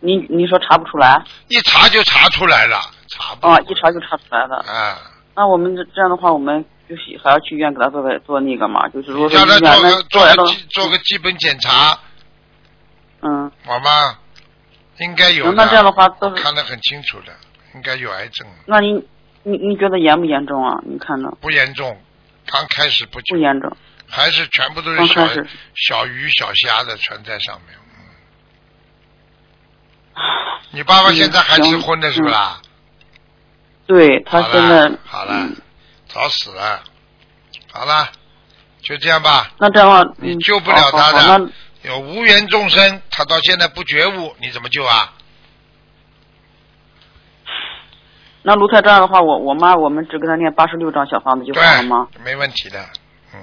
[0.00, 3.56] 你你说查不出来一查就查出来了，查不啊？
[3.60, 4.56] 一查就查出来了。
[4.66, 4.98] 啊，
[5.36, 12.00] 那我们这这样的话，我们就是还要去医院给他做个做那个嘛，就是说医院那做个做做，个基做个基本检查，
[13.20, 14.18] 嗯，好吗？
[14.98, 15.52] 应该有的。
[15.52, 17.32] 那这样的话都是看得很清楚的，
[17.74, 18.92] 应该有癌症，那你
[19.42, 20.80] 你你觉得严不严重啊？
[20.84, 22.00] 你看着不严重，
[22.46, 23.76] 刚开始不久不，严重，
[24.08, 25.26] 还是全部都是小
[25.74, 27.76] 小鱼小虾的全在上面。
[27.76, 27.82] 嗯
[30.74, 32.60] 你爸爸现在还吃荤的是不啦？
[33.86, 35.56] 对他好现在，好了嗯，
[36.08, 36.82] 早死了。
[37.70, 38.10] 好了，
[38.82, 39.50] 就这样吧。
[39.58, 41.50] 那这样的话，嗯你救不了他的
[41.82, 45.12] 有无缘众生，他到现在不觉悟，你怎么救啊？
[48.42, 52.08] 那卢台这样的话，我我妈我们只给他念八十六张小房子就好了吗？
[52.24, 52.78] 没问题的。
[53.34, 53.40] 嗯，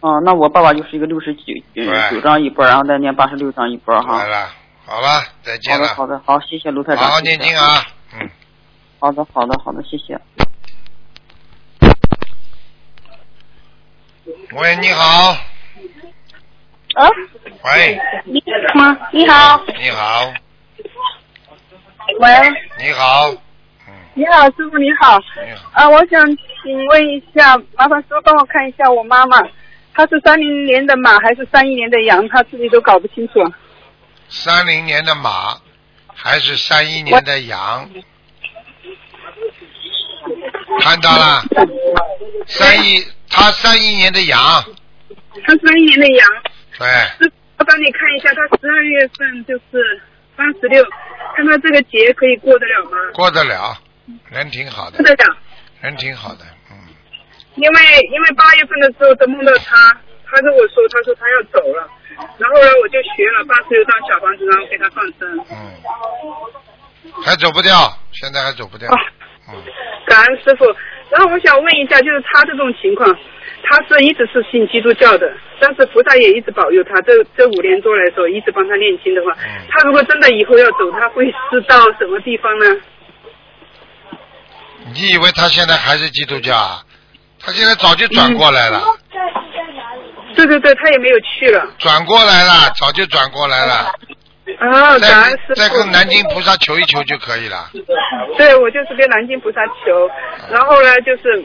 [0.00, 1.42] 哦，那我爸爸就是一个六十九
[2.10, 4.28] 九张一波，然后再念八十六张一波哈来。
[4.28, 4.48] 了，
[4.86, 5.86] 好了，再见了。
[5.88, 7.04] 的好的，好，谢谢卢台长。
[7.04, 7.82] 好好念经啊。
[8.14, 8.30] 嗯。
[9.00, 10.18] 好的好的好的，谢谢。
[14.56, 15.36] 喂，你好。
[16.94, 17.06] 啊，
[17.64, 18.42] 喂，你
[18.72, 18.98] 好吗？
[19.12, 20.32] 你好，你好，
[22.18, 22.28] 喂，
[22.78, 23.38] 你好，嗯，
[24.18, 25.16] 你好，师傅你好。
[25.46, 26.26] 你好，啊，我想
[26.60, 29.40] 请问一下，麻烦师傅帮我看一下我妈妈，
[29.94, 32.28] 她是三零年的马还是三一年的羊？
[32.28, 33.34] 她自己都搞不清楚。
[34.28, 35.56] 三零年的马
[36.12, 37.88] 还是三一年的羊？
[40.80, 41.44] 看到了，
[42.44, 43.00] 三一，
[43.30, 44.40] 他三一年的羊，
[45.46, 46.28] 他三一年的羊，
[46.76, 50.02] 对，我帮你看一下，他十二月份就是
[50.34, 50.84] 八十六，
[51.36, 52.98] 看他这个节可以过得了吗？
[53.14, 53.78] 过得了，
[54.30, 55.36] 人挺好的过，得了，
[55.80, 56.74] 人挺好的，嗯，
[57.56, 57.80] 因为
[58.12, 59.92] 因为八月份的时候都梦到他，
[60.26, 61.88] 他跟我说，他说他要走了，
[62.38, 65.38] 然后呢我就学了八十六张小房子，然后给他放生。
[65.50, 67.72] 嗯，还走不掉，
[68.12, 68.96] 现在还走不掉，啊
[69.50, 69.54] 嗯，
[70.06, 70.64] 感恩师傅。
[71.10, 73.08] 然后我想问一下，就是他这种情况，
[73.62, 77.00] 他是一直是信基督教的，但是菩萨也一直保佑他。
[77.00, 82.66] 这这五年多来说，一直帮他念经的话，嗯他如果真的以后要走，他会是到什么地方呢？
[84.92, 86.82] 你以为他现在还是基督教啊？
[87.40, 88.82] 他现在早就转过来了，
[90.34, 91.64] 对对对，他也没有去了。
[91.78, 93.74] 转过来了，早就转过来了，
[94.58, 95.54] 啊，感再恩师傅。
[95.54, 97.70] 再跟南京菩萨求一求就可以了。
[98.36, 100.10] 对，我就是跟南京菩萨求，
[100.50, 101.44] 然后呢，就是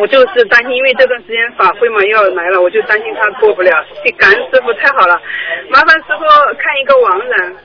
[0.00, 3.70] 我就是担心，因为这段时间法会嘛要来了，我就担心他过不了。
[4.16, 5.20] 感恩师傅，太好了，
[5.68, 6.24] 麻烦师傅
[6.56, 7.56] 看一个亡人，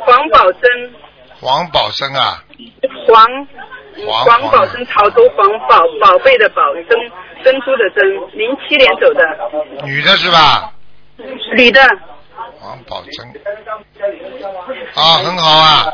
[0.00, 0.94] 黄宝珍，
[1.42, 2.40] 黄宝生啊，
[3.08, 3.26] 黄
[4.06, 6.96] 黄黄宝生，潮州黄宝，宝贝的宝，珍
[7.42, 10.72] 珍珠的珍，零七年走的，女的是吧？
[11.56, 11.80] 女的，
[12.62, 13.26] 王宝珍，
[14.94, 15.92] 啊，很好啊，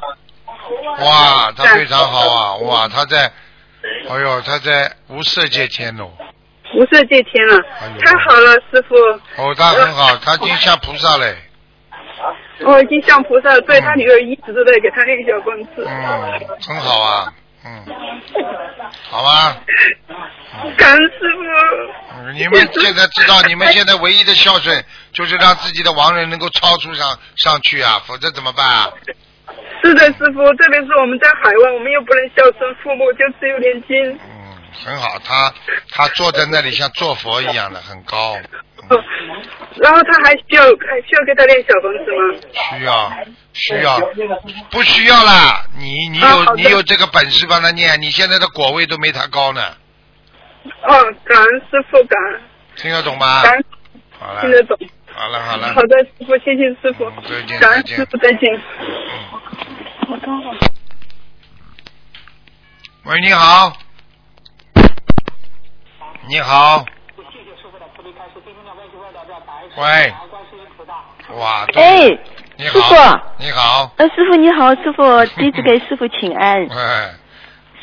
[1.00, 3.32] 哇，他非常好啊，哇，他在，
[4.10, 6.10] 哎呦，他在无色界天哦，
[6.74, 8.94] 无色界天了哎，太好了，师傅，
[9.42, 11.34] 哦，他很好，他已经像菩萨嘞，
[12.60, 15.86] 我已经向菩萨，对嗯他女儿一直都在给他练小棍子。
[15.86, 17.32] 嗯，很好啊，
[17.64, 17.84] 嗯，
[19.10, 19.56] 好吧，
[20.76, 21.42] 感恩师傅。
[22.16, 28.90] 嗯你们现在知道，你们现在唯一的孝顺就是让自己的亡人能够超出上上去啊，否则怎么办啊？
[29.82, 34.18] 是的，师傅，特别是我们在海外，我们又不能孝顺父母，就只有念经。
[34.84, 35.52] 嗯，很好，他
[35.90, 38.34] 他坐在那里像坐佛一样的，很高，
[38.88, 39.04] 哦
[39.80, 42.34] 然后他还需要还需要给他练小房子吗？
[42.78, 43.12] 需要
[43.52, 44.00] 需要，
[44.70, 45.64] 不需要啦。
[45.76, 49.62] 你你有、啊你有这个本事帮他念，你现在的果位都没他高呢，
[50.82, 52.40] 哦，感恩师傅，感恩
[52.76, 53.42] 听得懂吗？
[53.42, 53.64] 感恩
[54.18, 54.76] 好了听得懂。
[55.14, 58.54] 好了好了，好的，师傅，谢谢师傅嗯再见，感恩师傅，再见。
[58.54, 59.40] 嗯
[60.10, 60.50] 我刚好。
[63.04, 63.72] 喂，你好，
[66.28, 66.84] 你好，
[69.76, 70.14] 喂，
[71.38, 72.18] 哇，都哎，师
[72.58, 77.14] 你好，傅，你好，呃，师傅你好，师傅弟子给师傅请安， 哎，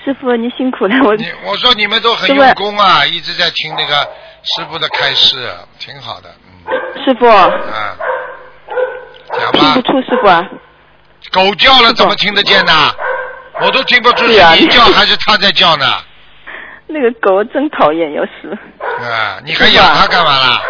[0.04, 3.96] 师傅你辛苦了，我你我说你们都很用功啊，一直在听那个
[4.44, 7.04] 师傅的开示，挺好的，嗯。
[7.04, 7.26] 师傅。
[7.26, 7.52] 啊，
[9.34, 10.48] 讲听不，出师傅啊。
[11.32, 12.74] 狗叫了怎么听得见呢？
[13.62, 14.38] 我都听不出你
[14.68, 15.86] 叫还是他在叫呢？
[16.88, 20.62] 那个狗真讨厌，要是啊，你还养它干嘛啦？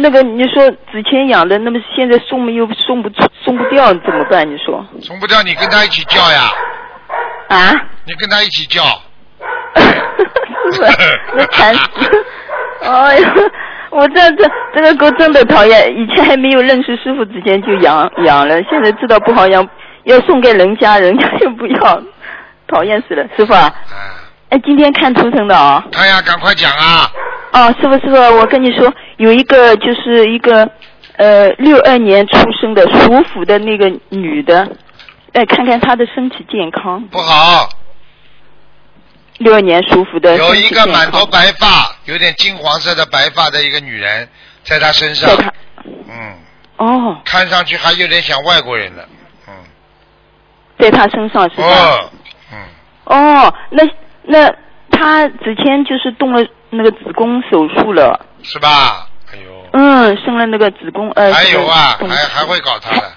[0.00, 4.48] 那个你说之前养的，那么现在送又送不出，送不掉怎么办？
[4.48, 6.50] 你说送不掉，你跟它一起叫呀，
[7.48, 7.72] 啊？
[8.04, 8.82] 你跟它一起叫。
[9.74, 11.20] 是不是？
[11.34, 12.24] 那惨死！
[12.88, 13.28] 哎呦，
[13.90, 19.68] 我这这这个狗真的讨厌，以前还没有认识师傅之前就养养了，现在知道不好养，
[20.04, 22.02] 要送给人家，人家又不要，
[22.68, 23.26] 讨厌死了。
[23.36, 24.13] 师傅啊，啊，
[24.54, 27.10] 哎，今天看图腾的啊、哎呀，赶快讲啊！
[27.50, 30.70] 哦，师傅师傅，我跟你说，有一个就是一个
[31.16, 34.64] 呃六二年出生的属虎的那个女的，
[35.32, 37.02] 哎，看看她的身体健康。
[37.08, 37.68] 不好，
[39.38, 40.68] 六二年属虎的有一。
[40.68, 44.28] 个满头白发，有点金黄色的白发的一个女人，
[44.62, 45.28] 在她身上。
[45.84, 46.34] 嗯，
[46.76, 49.04] 哦，看上去还有点像外国人了，
[49.48, 49.52] 嗯，
[50.78, 51.66] 在她身上是吧？
[51.66, 52.10] 哦，
[52.52, 52.58] 嗯，
[53.06, 53.82] 哦，那
[54.26, 54.50] 那
[54.90, 59.08] 他之前就是动了那个子宫手术了，是吧？
[59.32, 61.32] 哎呦，嗯，生了那个子宫呃。
[61.32, 63.12] 还有啊，还还会搞他的，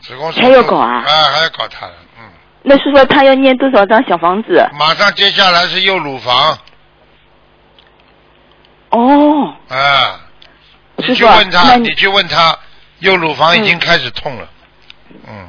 [0.00, 0.46] 子宫手术。
[0.46, 0.96] 还要搞啊？
[1.06, 2.24] 啊，还要搞他的，嗯，
[2.62, 4.68] 那是说他要念多少张小房子？
[4.78, 6.58] 马上接下来是右乳房，
[8.90, 10.20] 哦，啊，
[10.96, 12.58] 你去问他，你去问他，
[13.00, 14.48] 右乳房已经开始痛了，
[15.28, 15.48] 嗯，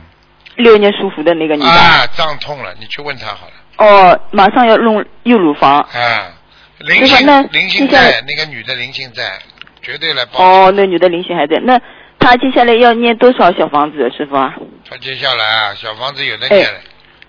[0.57, 1.70] 六年舒服的那个女的。
[1.70, 3.53] 啊，胀痛了，你去问他好了。
[3.80, 5.80] 哦，马上要弄右乳房。
[5.80, 6.34] 啊，
[6.80, 9.40] 灵性灵性在，那个女的灵性在，
[9.82, 10.44] 绝对来报。
[10.44, 11.58] 哦，那女的灵性还在。
[11.64, 11.80] 那
[12.20, 14.54] 她接下来要念多少小房子，师傅啊？
[14.90, 16.80] 她接下来啊，小房子有的念了，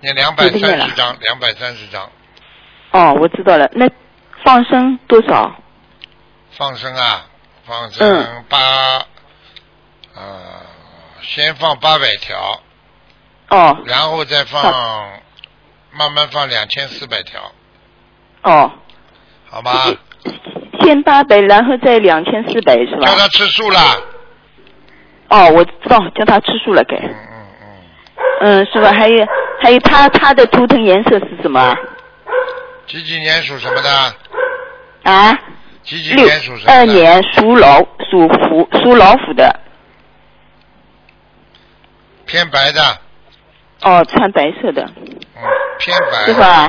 [0.00, 2.10] 念两百三十张，两百三十张，
[2.90, 3.70] 哦，我知道了。
[3.74, 3.88] 那
[4.44, 5.54] 放生多少？
[6.50, 7.26] 放生啊，
[7.64, 8.58] 放生嗯八，
[10.16, 10.22] 呃，
[11.22, 12.60] 先放八百条，
[13.50, 14.62] 哦然后再放，
[15.92, 17.40] 慢慢放两千四百条，
[18.42, 18.70] 哦，
[19.48, 19.86] 好吧？
[20.82, 23.06] 先八百，然后再两千四百是吧？
[23.06, 23.96] 叫他吃素啦，
[25.28, 26.96] 哦，我知道，叫他吃素了该。
[26.96, 27.46] 嗯嗯
[28.40, 28.92] 嗯，嗯，是吧？
[28.92, 29.26] 还有
[29.60, 31.76] 还有，他他的图腾颜色是什么啊？
[32.86, 34.14] 几几年属什么的？
[35.04, 35.38] 啊？
[35.82, 36.72] 几几六年属什么的？
[36.72, 37.78] 二年属老
[38.10, 39.60] 属虎属老虎的。
[42.26, 42.80] 偏白的，
[43.82, 45.42] 哦，穿白色的，嗯，
[45.80, 46.26] 偏白。
[46.26, 46.68] 师傅啊，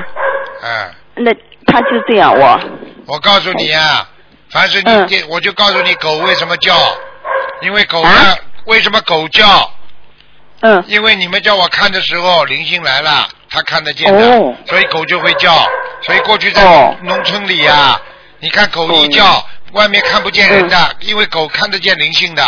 [0.62, 1.32] 哎，那
[1.66, 2.60] 他就这样我。
[3.06, 4.08] 我告诉你啊，
[4.50, 6.74] 凡是你嗯这，我就告诉你狗为什么叫，
[7.60, 8.36] 因为狗呢，啊
[8.66, 9.70] 为什么狗叫？
[10.60, 10.82] 嗯。
[10.88, 15.52] 因为你们叫我看的时候，灵性来了，它看得见的，哦所以狗就会叫。
[16.02, 18.00] 所以过去在哦农村里呀、
[18.40, 22.42] 你看狗一叫，外面看不见人的，嗯因为狗看得见灵性的，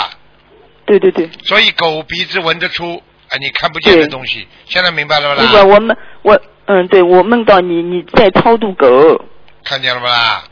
[0.87, 1.29] 对对对。
[1.45, 4.47] 所以狗鼻子闻得出，啊，你看不见的东西。
[4.67, 5.65] 现在明白了不师傅，啦？
[5.65, 9.25] 我们我嗯，对我梦到你你在超度狗，
[9.65, 10.45] 看见了不啦？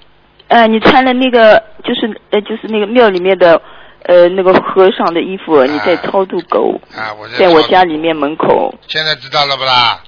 [0.48, 3.60] 呃，你穿了那个就是呃就是那个庙里面的
[4.04, 10.02] 呃那个和尚的衣服，你在超度狗，啊，我在在我家里面门口，现在知道了不啦？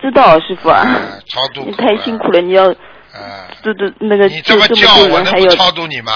[0.00, 6.12] 知道师傅啊，啊， 超度你太辛苦了，你要啊，这这那个你这么叫，我能不超度你吗？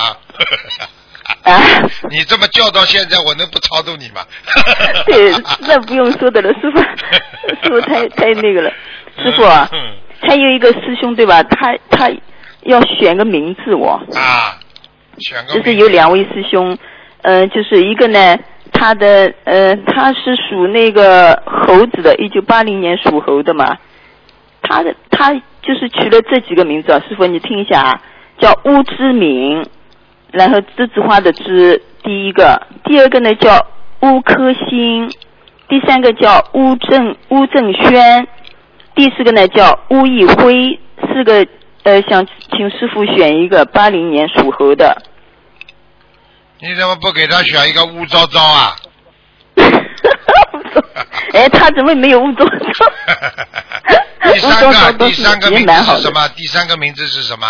[1.42, 1.58] 啊？
[2.10, 4.20] 你这么叫到现在，我能不超度你吗？
[5.06, 5.32] 对，
[5.66, 8.70] 那不用说的了，师傅，师傅太太那个了，
[9.22, 9.78] 师傅啊，嗯
[10.20, 11.42] 还有一个师兄对吧？
[11.42, 12.10] 他他
[12.62, 13.90] 要选个名字我。
[14.14, 14.58] 啊，
[15.18, 16.76] 选个就是有两位师兄，
[17.22, 18.36] 嗯、就是一个呢，
[18.72, 23.76] 他的呃，他是属那个猴子的，一九八零年属猴的嘛，
[24.62, 28.00] 他的他就是取了这几个名字啊，师傅你听一下啊，
[28.38, 29.64] 叫乌之敏，
[30.32, 33.66] 然后栀子花的栀，第一个，第二个呢叫
[34.00, 35.10] 乌科星，
[35.68, 38.26] 第三个叫乌正乌正轩，
[38.97, 40.80] 第四个呢叫乌一辉，
[41.12, 41.47] 四个
[41.84, 45.01] 呃想请师傅选一个八零年属猴的。
[46.59, 48.74] 你怎么不给他选一个乌糟糟啊？
[51.34, 52.57] 哎，他怎么没有乌糟糟？
[54.32, 56.28] 第三个，第三个名字是什么？
[56.34, 57.47] 第三个名字是什么？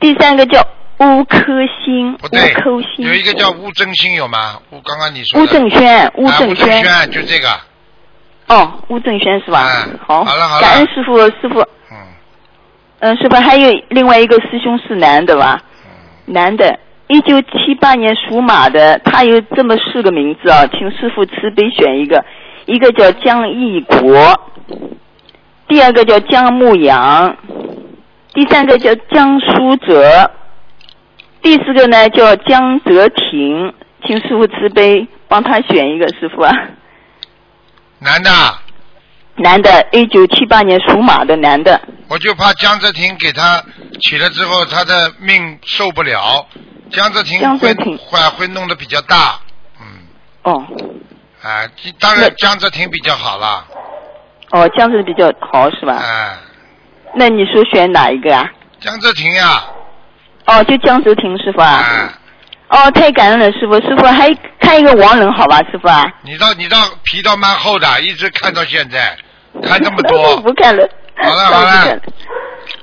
[0.00, 0.60] 第三个叫
[0.98, 1.38] 乌科
[1.84, 2.54] 星，乌不对。
[2.98, 4.60] 有一个叫乌正星有吗？
[4.70, 6.84] 乌刚刚你说的乌正轩，乌啊正轩。
[6.84, 7.48] 轩就这个，
[8.52, 9.66] 哦，吴正轩是吧？
[9.86, 10.60] 嗯好，好了好了。
[10.60, 11.96] 感恩师傅，师傅，嗯。
[13.00, 15.58] 嗯，师傅还有另外一个师兄是男的吧？
[15.86, 16.78] 嗯，男的，
[17.08, 22.22] 一九七八年属马的，他有这么四个名字啊，请师傅慈悲选一个，
[22.66, 24.38] 一个叫江义国，
[25.66, 27.34] 第二个叫江牧阳，
[28.34, 30.30] 第三个叫江书哲，
[31.40, 33.72] 第四个呢叫江泽廷，
[34.04, 36.52] 请师傅慈悲帮他选一个师傅啊。
[38.02, 38.30] 男的，
[39.36, 41.80] 男的，一九七八年属马的男的。
[42.08, 43.62] 我就怕江泽廷给他
[44.02, 46.46] 起了之后，他的命受不了。
[46.90, 49.40] 江泽廷会江泽廷会会弄得比较大，
[49.80, 49.86] 嗯，
[50.42, 50.62] 哦
[51.42, 51.64] 啊，
[51.98, 53.64] 当然江泽廷比较好了，
[54.50, 55.96] 哦，这样子比较好是吧？
[56.02, 56.36] 哎，
[57.14, 58.46] 那你说选哪一个啊？
[58.80, 59.64] 江泽廷呀，
[60.46, 61.80] 哦，就江泽廷师傅啊。
[61.82, 62.12] 哎，
[62.72, 66.02] 哦，太感恩了，师傅，师傅还看一个亡人好吧，师傅啊。
[66.22, 69.14] 你倒你倒皮倒蛮厚的，一直看到现在，
[69.62, 70.88] 看这么多， 不看了。
[71.22, 72.00] 好了好了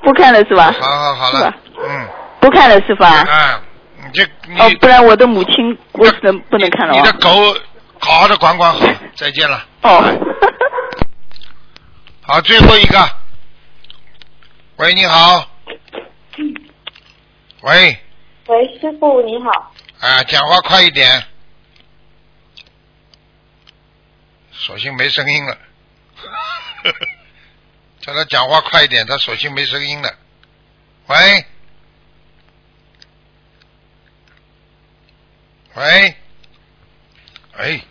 [0.03, 0.71] 不看了，是吧？
[0.79, 2.07] 好好好了，嗯，
[2.39, 3.25] 不看了师傅啊。
[3.27, 3.59] 嗯，
[4.05, 6.97] 你这你哦，不然我的母亲我是能不能看了啊？
[6.99, 7.29] 你的狗
[7.99, 8.79] 好好的管管好，
[9.15, 9.65] 再见了。
[9.81, 10.03] 哦。
[12.21, 12.99] 好，最后一个。
[14.75, 15.45] 喂，你好。
[17.63, 17.97] 喂，
[18.49, 19.71] 喂，师傅你好。
[19.99, 21.23] 啊，讲话快一点。
[24.51, 25.55] 索性没声音了。
[28.01, 30.17] 叫他讲话快一点，他索性没声音了。
[31.05, 31.45] 喂，
[35.75, 36.15] 喂，
[37.55, 37.81] 哎，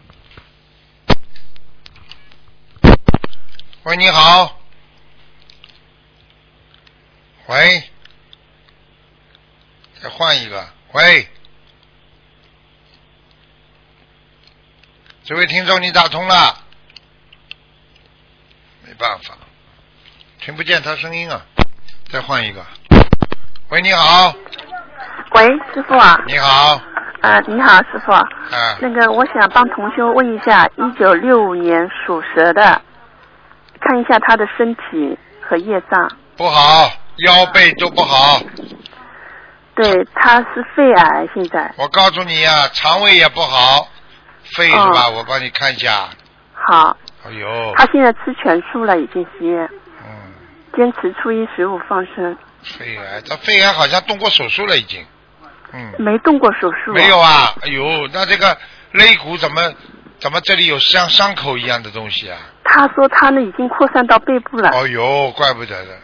[3.84, 4.58] 喂，你好，
[7.46, 7.90] 喂，
[10.02, 11.28] 再换一个，喂，
[15.24, 16.56] 这位听众你打通了，
[18.86, 19.34] 没办法，
[20.40, 21.42] 听不见他声音啊，
[22.12, 22.64] 再换一个，
[23.70, 24.32] 喂，你好，
[25.32, 26.16] 喂，师傅啊。
[26.26, 26.80] 你好，
[27.20, 28.12] 啊，你好，师傅。
[28.12, 28.24] 啊，
[28.80, 32.80] 那个，我想帮同学问一下，一九六五年属蛇的，
[33.80, 36.10] 看一下他的身体和业障。
[36.36, 36.88] 不好，
[37.26, 38.40] 腰背都不好，
[39.80, 41.72] 对，他是肺癌，现在。
[41.76, 43.88] 我告诉你呀、肠胃也不好，
[44.56, 45.06] 肺是吧？
[45.06, 46.08] 哦我帮你看一下，
[46.52, 49.64] 好，哎呦，他现在吃全素了，已经许愿，
[50.04, 50.32] 嗯，
[50.76, 55.06] 坚持初一十五放生，肺癌，他肺癌好像动过手术了已经，
[55.72, 56.92] 嗯，没动过手术。
[56.92, 57.16] 没有。
[57.16, 58.58] 啊，哎呦，那这个
[58.90, 59.62] 肋骨怎么
[60.18, 62.36] 怎么这里有像伤口一样的东西啊？
[62.64, 65.96] 他说他呢已经扩散到背部了，哦呦，怪不得的，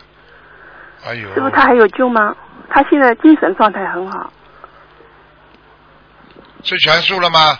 [1.07, 2.35] 哎呦，师傅他还有救吗？
[2.69, 4.33] 他现在精神状态很好，
[6.63, 7.59] 吃全素了吗？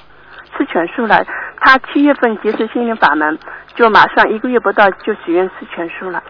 [0.57, 1.25] 吃全素了。
[1.61, 3.39] 他七月份结识心灵法门，
[3.75, 6.23] 就马上一个月不到就许愿吃全素了，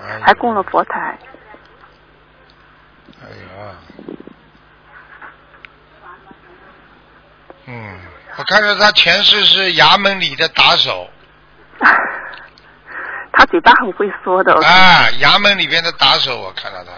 [0.00, 1.18] 哎还供了佛台。
[3.22, 3.74] 哎呀，
[7.66, 7.98] 嗯，
[8.38, 11.10] 我看到他前世是衙门里的打手，
[13.38, 16.90] 他嘴巴很会说的，啊，衙门里边的打手，我看到他，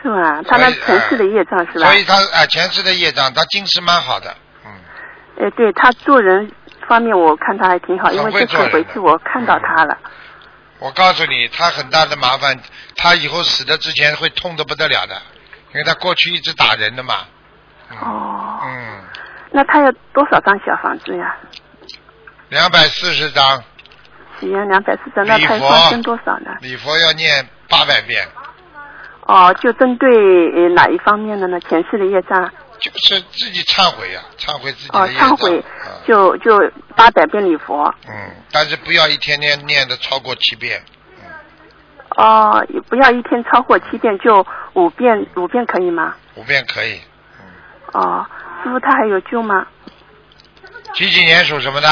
[0.00, 0.40] 是吗？
[0.44, 1.94] 他那前世的业障是吧所？
[1.94, 4.32] 以他啊前世的业障，他今世蛮好的，
[4.64, 4.70] 嗯。
[5.40, 6.48] 哎，对他做人
[6.86, 9.98] 方面，我看他还挺好，因为这次回去我看到他了。
[10.78, 12.56] 我告诉你，他很大的麻烦，
[12.96, 15.20] 他以后死的之前会痛的不得了的，
[15.72, 17.14] 因为他过去一直打人的嘛，
[18.00, 19.02] 哦，嗯，
[19.50, 21.36] 那他要多少张小房子呀？
[22.50, 23.64] 两百四十章，
[24.42, 26.50] 许愿两百四张，那他放生多少呢？
[26.60, 28.26] 礼佛要念八百遍，
[29.20, 31.60] 哦，就针对呃哪一方面的呢？
[31.60, 36.58] 前世的业障就是自己忏悔呀、忏悔自己哦的，业障，忏悔啊就就
[36.96, 37.84] 八百遍礼佛。
[38.08, 40.82] 嗯，但是不要一天天念的超过七遍，
[42.16, 46.16] 哦，也不要一天超过七遍，就五遍，五遍可以吗？
[46.34, 47.00] 五遍可以。
[47.92, 48.26] 哦，
[48.64, 49.66] 师傅他还有救吗？
[50.94, 51.88] 几几年属什么的？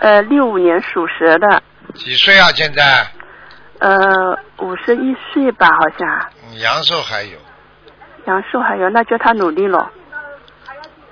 [0.00, 1.62] 呃，六五年属蛇的，
[1.92, 2.48] 几岁啊？
[2.54, 3.06] 现在？
[3.80, 7.38] 呃，五十一岁吧，好像嗯阳寿还有，
[8.26, 9.90] 阳寿还有，那叫他努力了。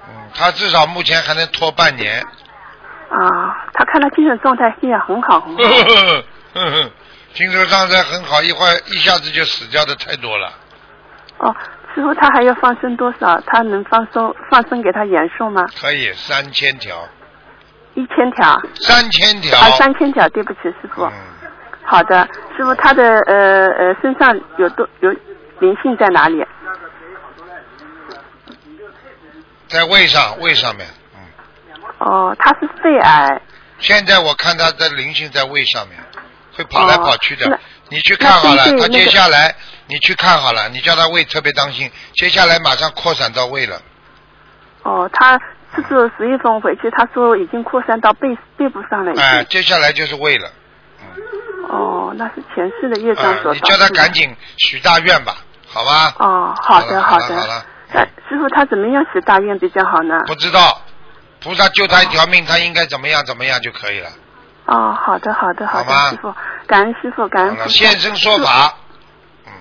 [0.06, 2.20] 嗯，他至少目前还能拖半年。
[3.10, 5.62] 啊，他看他精神状态现在很好很好。
[7.32, 10.52] 精神状态很好，一会儿一下子就死掉的太多了。
[11.38, 11.54] 哦，
[11.94, 13.40] 师傅他还要放生多少？
[13.46, 15.66] 他能放生放生给他延寿吗？
[15.80, 17.08] 可以三千条，
[17.98, 18.56] 一千条。
[18.76, 19.58] 三千条。
[19.58, 21.02] 啊，三千条，对不起，师傅。
[21.04, 21.12] 嗯，
[21.84, 25.10] 好的，师傅他的呃呃身上有多有
[25.58, 26.44] 灵性在哪里？
[29.66, 30.86] 在胃上，胃上面。
[31.16, 31.20] 嗯
[31.98, 33.42] 哦，他是肺癌。
[33.80, 35.98] 现在我看他的灵性在胃上面，
[36.54, 37.50] 会跑来跑去的。
[37.52, 37.58] 哦
[37.90, 39.54] 你去看好了，他接下来
[39.86, 43.80] 你去看好了，你叫他胃特别当心，接下来马上扩散到胃了。
[44.82, 45.40] 哦，他
[45.76, 49.12] 这次十月份回去，他说已经扩散到背背部上了。
[49.20, 50.50] 哎，接下来就是胃了。
[51.68, 53.66] 哦，那是前世的业障哎，所导致的。
[53.66, 55.34] 你叫他赶紧许大愿吧，
[55.66, 56.14] 好吧？
[56.18, 57.64] 哦，好的好的。
[57.92, 60.18] 那师傅他怎么样许大愿比较好呢？
[60.26, 60.80] 不知道，
[61.42, 64.08] 菩萨救他一条命，他应该怎么样怎么样就可以了。
[64.64, 66.34] 哦，好的，好的，好的，好师傅，
[66.66, 67.86] 感恩师傅，感恩好了，菩萨。
[67.86, 68.74] 现身说法，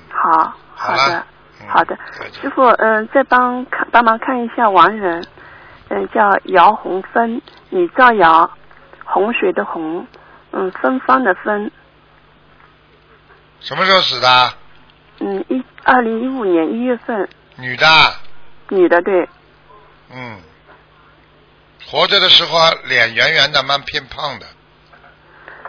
[0.10, 1.26] 好，好了好的，
[1.62, 1.98] 嗯好的。
[2.42, 5.26] 师傅，嗯、再帮看帮忙看一下亡人，
[5.90, 8.50] 嗯、叫姚红芬，李兆尧，
[9.06, 10.06] 洪水的洪，
[10.52, 11.72] 嗯，芬芳的芬，
[13.60, 14.54] 什么时候死的？
[15.20, 17.88] 嗯，一二零一五年一月份，女的，
[18.70, 19.28] 女的，对，
[20.14, 20.40] 嗯，
[21.90, 24.46] 活着的时候脸圆圆的，蛮偏胖的，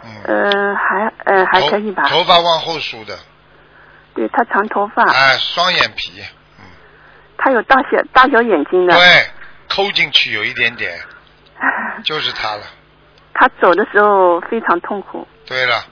[0.03, 3.17] 嗯，呃，还呃还可以吧，头头发往后梳的，
[4.13, 6.21] 对她长头发，哎，双眼皮，
[6.59, 6.65] 嗯
[7.37, 9.29] 她有大小大小眼睛的，对，
[9.69, 10.99] 抠进去有一点点，
[12.03, 12.63] 就是他了。
[13.33, 15.25] 他走的时候非常痛苦。
[15.45, 15.85] 对了，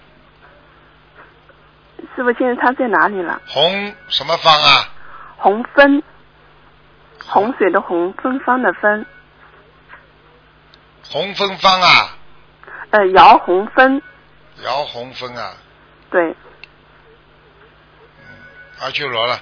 [2.15, 3.41] 师傅，现在他在哪里了？
[3.47, 4.89] 红什么方啊？
[5.37, 6.03] 红芬，
[7.25, 9.05] 洪水的洪，芬芳的芬，
[11.09, 12.17] 红芬芳啊，
[12.89, 14.01] 呃，姚红芬，
[14.63, 15.53] 姚红芬啊，
[16.09, 16.35] 对，
[18.79, 19.39] 阿修罗了，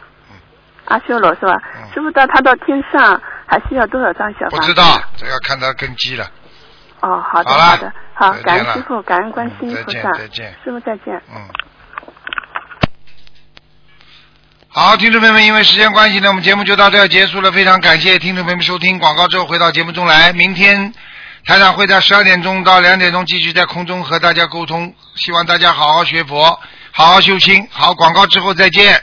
[0.85, 1.57] 阿修罗是吧？
[1.93, 4.47] 师傅到他到天上还需要多少张小？
[4.49, 6.25] 不知道，这要看他根基了。
[7.01, 11.21] 哦，好的好好的，好感恩师傅，感恩观世音再见菩萨，再见师傅再见。
[11.29, 11.41] 嗯。
[14.67, 17.51] 好，听众朋友们，因为时间关系呢，我们节目就到这儿结束了。
[17.51, 20.33] 非常感谢听众朋友们收听广告之后回到节目中来。
[20.33, 20.93] 明天
[21.45, 26.59] 台长会在十二点钟到两点钟继续在空中和大家沟通，希望大家好好学佛，
[26.91, 27.67] 好好修心。
[27.71, 29.01] 好，广告之后再见。